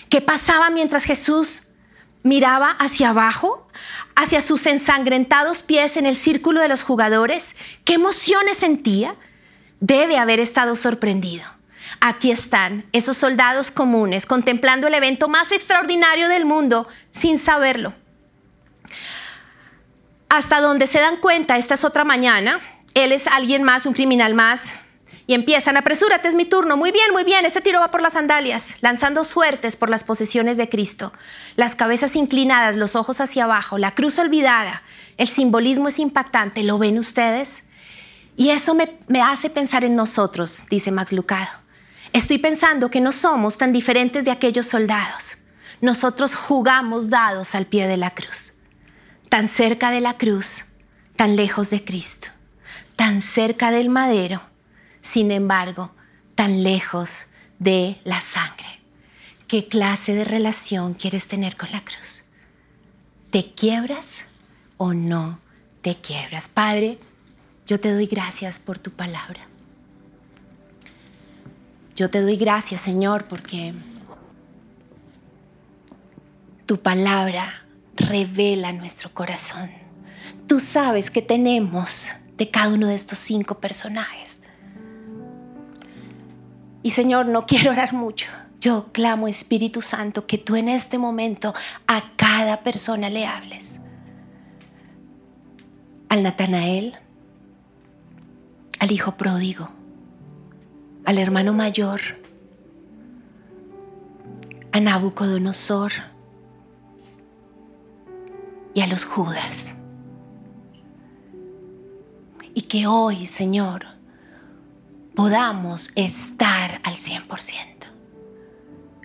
¿Qué 0.10 0.22
pasaba 0.22 0.70
mientras 0.72 1.04
Jesús 1.04 1.68
miraba 2.24 2.72
hacia 2.72 3.10
abajo, 3.10 3.68
hacia 4.16 4.42
sus 4.42 4.66
ensangrentados 4.66 5.62
pies 5.62 5.98
en 5.98 6.06
el 6.06 6.16
círculo 6.16 6.62
de 6.62 6.68
los 6.68 6.82
jugadores? 6.82 7.56
¿Qué 7.86 7.94
emociones 7.94 8.58
sentía? 8.58 9.16
Debe 9.80 10.18
haber 10.18 10.40
estado 10.40 10.76
sorprendido. 10.76 11.46
Aquí 12.02 12.32
están 12.32 12.86
esos 12.92 13.18
soldados 13.18 13.72
comunes 13.72 14.26
contemplando 14.26 14.88
el 14.88 14.94
evento 14.94 15.28
más 15.28 15.52
extraordinario 15.52 16.28
del 16.28 16.46
mundo 16.46 16.88
sin 17.12 17.38
saberlo. 17.38 17.94
Hasta 20.28 20.62
donde 20.62 20.88
se 20.88 21.00
dan 21.00 21.18
cuenta, 21.18 21.58
esta 21.58 21.74
es 21.74 21.84
otra 21.84 22.04
mañana, 22.04 22.60
él 22.94 23.12
es 23.12 23.28
alguien 23.28 23.64
más, 23.64 23.86
un 23.86 23.94
criminal 23.94 24.34
más, 24.34 24.82
y 25.30 25.36
empiezan, 25.36 25.78
apresúrate, 25.78 26.28
es 26.28 26.34
mi 26.34 26.46
turno, 26.46 26.76
muy 26.76 26.92
bien, 26.92 27.12
muy 27.14 27.24
bien, 27.24 27.46
este 27.46 27.62
tiro 27.62 27.80
va 27.80 27.92
por 27.92 28.02
las 28.02 28.14
sandalias, 28.14 28.78
lanzando 28.82 29.24
suertes 29.24 29.76
por 29.76 29.88
las 29.88 30.04
posesiones 30.04 30.58
de 30.58 30.70
Cristo, 30.70 31.14
las 31.56 31.76
cabezas 31.76 32.16
inclinadas, 32.16 32.78
los 32.78 32.96
ojos 32.96 33.22
hacia 33.22 33.44
abajo, 33.44 33.78
la 33.78 33.94
cruz 33.94 34.18
olvidada, 34.18 34.82
el 35.18 35.28
simbolismo 35.28 35.90
es 35.90 36.00
impactante, 36.00 36.64
¿lo 36.64 36.80
ven 36.80 36.98
ustedes? 36.98 37.66
Y 38.38 38.50
eso 38.50 38.74
me, 38.74 38.98
me 39.08 39.22
hace 39.22 39.52
pensar 39.52 39.84
en 39.84 39.96
nosotros, 39.96 40.66
dice 40.72 40.90
Max 40.90 41.14
Lucado. 41.14 41.52
Estoy 42.12 42.40
pensando 42.40 42.90
que 42.90 43.00
no 43.00 43.12
somos 43.12 43.60
tan 43.60 43.72
diferentes 43.72 44.26
de 44.26 44.32
aquellos 44.32 44.66
soldados. 44.66 45.44
Nosotros 45.80 46.34
jugamos 46.34 47.12
dados 47.12 47.54
al 47.54 47.68
pie 47.68 47.86
de 47.86 47.98
la 47.98 48.16
cruz, 48.16 48.62
tan 49.30 49.48
cerca 49.48 49.92
de 49.92 50.02
la 50.02 50.18
cruz, 50.18 50.70
tan 51.16 51.36
lejos 51.36 51.70
de 51.70 51.86
Cristo, 51.86 52.30
tan 52.96 53.22
cerca 53.22 53.70
del 53.70 53.90
madero 53.90 54.49
sin 55.02 55.32
embargo, 55.32 55.92
tan 56.36 56.64
lejos 56.64 57.28
de 57.60 58.00
la 58.04 58.22
sangre. 58.22 58.80
¿Qué 59.48 59.68
clase 59.68 60.14
de 60.14 60.24
relación 60.24 60.94
quieres 60.94 61.28
tener 61.28 61.58
con 61.58 61.72
la 61.72 61.84
cruz? 61.84 62.26
¿Te 63.32 63.52
quiebras 63.54 64.22
o 64.78 64.94
no 64.94 65.40
te 65.82 65.96
quiebras? 65.96 66.48
Padre, 66.48 67.00
yo 67.66 67.80
te 67.80 67.92
doy 67.92 68.06
gracias 68.06 68.60
por 68.60 68.80
tu 68.80 68.92
palabra. 68.92 69.42
Yo 71.96 72.10
te 72.10 72.22
doy 72.22 72.38
gracias, 72.38 72.82
Señor, 72.82 73.28
porque 73.28 73.74
tu 76.66 76.80
palabra 76.80 77.66
revela 77.96 78.72
nuestro 78.72 79.14
corazón. 79.14 79.70
Tú 80.48 80.60
sabes 80.60 81.12
que 81.12 81.22
tenemos 81.22 82.12
de 82.38 82.50
cada 82.50 82.70
uno 82.70 82.88
de 82.88 82.96
estos 82.96 83.20
cinco 83.20 83.60
personajes. 83.60 84.39
Y 86.82 86.92
Señor, 86.92 87.26
no 87.26 87.46
quiero 87.46 87.72
orar 87.72 87.94
mucho. 87.94 88.30
Yo 88.60 88.92
clamo, 88.92 89.28
Espíritu 89.28 89.82
Santo, 89.82 90.28
que 90.28 90.38
tú 90.38 90.56
en 90.56 90.70
este 90.70 90.98
momento 90.98 91.54
a 91.88 92.04
cada 92.16 92.62
persona 92.62 93.10
le 93.10 93.26
hables. 93.26 93.80
Al 96.10 96.24
Natanael, 96.24 96.98
al 98.80 98.92
hijo 98.92 99.16
pródigo, 99.16 99.70
al 101.06 101.18
hermano 101.18 101.54
mayor, 101.54 102.02
a 104.72 104.80
Nabucodonosor 104.80 105.92
y 108.74 108.82
a 108.82 108.88
los 108.88 109.06
Judas. 109.06 109.76
Y 112.54 112.64
que 112.64 112.88
hoy, 112.88 113.26
Señor, 113.26 113.86
podamos 115.20 115.92
estar 115.98 116.80
al 116.82 116.96
100%. 116.96 117.58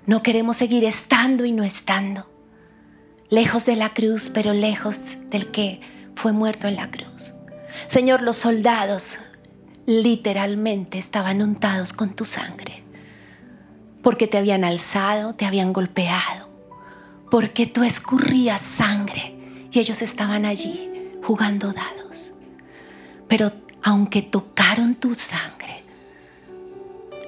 No 0.06 0.22
queremos 0.22 0.56
seguir 0.58 0.84
estando 0.84 1.44
y 1.44 1.50
no 1.50 1.64
estando, 1.64 2.30
lejos 3.30 3.66
de 3.66 3.74
la 3.74 3.94
cruz, 3.94 4.30
pero 4.32 4.52
lejos 4.52 5.16
del 5.30 5.50
que 5.50 5.80
fue 6.14 6.30
muerto 6.30 6.68
en 6.68 6.76
la 6.76 6.88
cruz. 6.92 7.34
Señor, 7.88 8.22
los 8.22 8.36
soldados 8.36 9.18
literalmente 9.86 10.98
estaban 10.98 11.42
untados 11.42 11.92
con 11.92 12.14
tu 12.14 12.24
sangre, 12.24 12.84
porque 14.00 14.28
te 14.28 14.38
habían 14.38 14.62
alzado, 14.62 15.34
te 15.34 15.46
habían 15.46 15.72
golpeado, 15.72 16.48
porque 17.28 17.66
tú 17.66 17.82
escurrías 17.82 18.62
sangre 18.62 19.34
y 19.72 19.80
ellos 19.80 20.00
estaban 20.00 20.46
allí 20.46 21.10
jugando 21.24 21.72
dados. 21.72 22.34
Pero 23.26 23.50
aunque 23.82 24.22
tocaron 24.22 24.94
tu 24.94 25.16
sangre, 25.16 25.83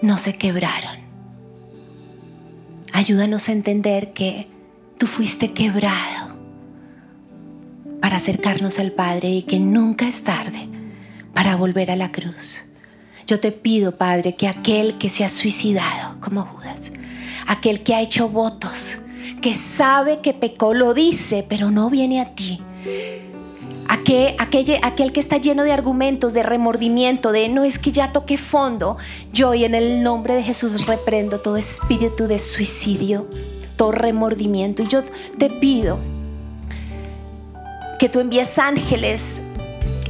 no 0.02 0.18
se 0.18 0.36
quebraron. 0.36 0.96
Ayúdanos 2.92 3.48
a 3.48 3.52
entender 3.52 4.12
que 4.12 4.48
tú 4.98 5.06
fuiste 5.06 5.52
quebrado 5.52 6.36
para 8.00 8.16
acercarnos 8.16 8.78
al 8.78 8.92
Padre 8.92 9.30
y 9.30 9.42
que 9.42 9.58
nunca 9.58 10.08
es 10.08 10.22
tarde 10.22 10.68
para 11.34 11.56
volver 11.56 11.90
a 11.90 11.96
la 11.96 12.12
cruz. 12.12 12.64
Yo 13.26 13.40
te 13.40 13.52
pido, 13.52 13.96
Padre, 13.96 14.36
que 14.36 14.48
aquel 14.48 14.98
que 14.98 15.08
se 15.08 15.24
ha 15.24 15.28
suicidado 15.28 16.20
como 16.20 16.42
Judas, 16.42 16.92
aquel 17.46 17.82
que 17.82 17.94
ha 17.94 18.00
hecho 18.00 18.28
votos, 18.28 19.02
que 19.42 19.54
sabe 19.54 20.20
que 20.20 20.32
pecó, 20.32 20.74
lo 20.74 20.94
dice, 20.94 21.44
pero 21.48 21.70
no 21.70 21.90
viene 21.90 22.20
a 22.20 22.34
ti. 22.34 22.60
Aquel, 23.88 24.34
aquel, 24.38 24.78
aquel, 24.82 25.12
que 25.12 25.20
está 25.20 25.36
lleno 25.36 25.64
de 25.64 25.72
argumentos, 25.72 26.34
de 26.34 26.42
remordimiento, 26.42 27.32
de 27.32 27.48
no 27.48 27.64
es 27.64 27.78
que 27.78 27.92
ya 27.92 28.12
toque 28.12 28.36
fondo, 28.36 28.96
yo 29.32 29.54
y 29.54 29.64
en 29.64 29.74
el 29.74 30.02
nombre 30.02 30.34
de 30.34 30.42
Jesús 30.42 30.86
reprendo 30.86 31.40
todo 31.40 31.56
espíritu 31.56 32.26
de 32.26 32.38
suicidio, 32.38 33.26
todo 33.76 33.92
remordimiento. 33.92 34.82
Y 34.82 34.88
yo 34.88 35.02
te 35.38 35.50
pido 35.50 35.98
que 37.98 38.08
tú 38.08 38.20
envíes 38.20 38.58
ángeles 38.58 39.42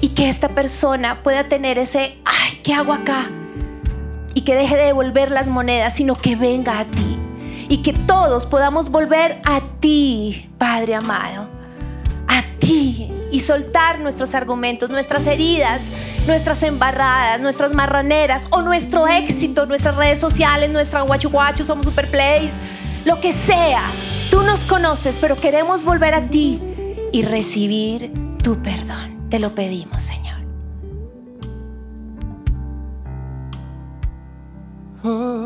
y 0.01 0.11
que 0.11 0.29
esta 0.29 0.49
persona 0.51 1.23
pueda 1.23 1.49
tener 1.49 1.79
ese, 1.79 2.17
ay, 2.25 2.61
¿qué 2.63 2.75
hago 2.75 2.93
acá? 2.93 3.31
Y 4.35 4.43
que 4.43 4.55
deje 4.55 4.77
de 4.77 4.85
devolver 4.85 5.31
las 5.31 5.49
monedas, 5.49 5.95
sino 5.95 6.15
que 6.15 6.37
venga 6.37 6.79
a 6.79 6.85
ti. 6.85 7.19
Y 7.69 7.79
que 7.79 7.93
todos 7.93 8.47
podamos 8.47 8.91
volver 8.91 9.41
a 9.45 9.61
ti, 9.81 10.49
Padre 10.59 10.95
amado. 10.95 11.56
Y 12.69 13.41
soltar 13.41 14.01
nuestros 14.01 14.35
argumentos, 14.35 14.91
nuestras 14.91 15.27
heridas, 15.27 15.83
nuestras 16.27 16.63
embarradas, 16.63 17.41
nuestras 17.41 17.73
marraneras 17.73 18.49
o 18.51 18.63
nuestro 18.63 19.07
éxito, 19.07 19.67
nuestras 19.67 19.97
redes 19.97 20.19
sociales, 20.19 20.71
nuestra 20.71 21.03
guachu 21.03 21.31
guachu, 21.31 21.65
somos 21.65 21.87
super 21.87 22.09
plays, 22.11 22.55
lo 23.05 23.21
que 23.21 23.33
sea. 23.33 23.83
Tú 24.31 24.43
nos 24.43 24.65
conoces, 24.65 25.19
pero 25.21 25.37
queremos 25.37 25.85
volver 25.85 26.15
a 26.15 26.29
ti 26.29 26.61
y 27.13 27.23
recibir 27.23 28.13
tu 28.43 28.61
perdón. 28.63 29.29
Te 29.31 29.39
lo 29.39 29.55
pedimos, 29.55 30.03
Señor. 30.03 30.37
Oh, 35.05 35.46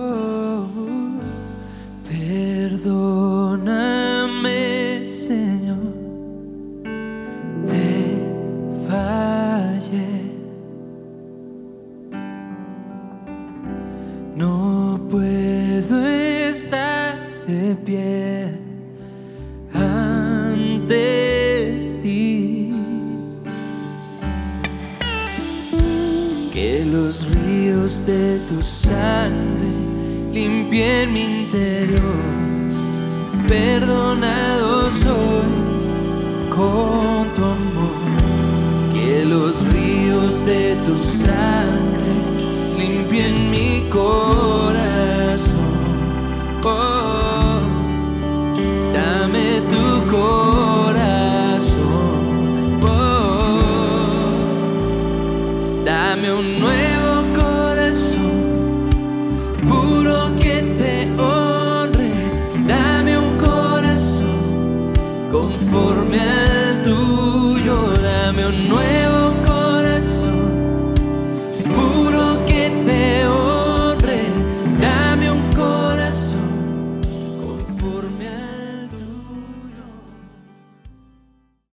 de 27.98 28.38
tu 28.48 28.62
sangre 28.62 29.66
limpien 30.32 31.12
mi 31.12 31.42
interior. 31.42 31.98
Perdonado 33.48 34.92
soy 34.92 35.50
con 36.48 37.26
tu 37.34 37.42
amor. 37.42 37.98
Que 38.94 39.24
los 39.24 39.56
ríos 39.72 40.46
de 40.46 40.76
tu 40.86 40.96
sangre 40.96 42.12
limpien 42.78 43.50
mi 43.50 43.88
corazón. 43.90 44.69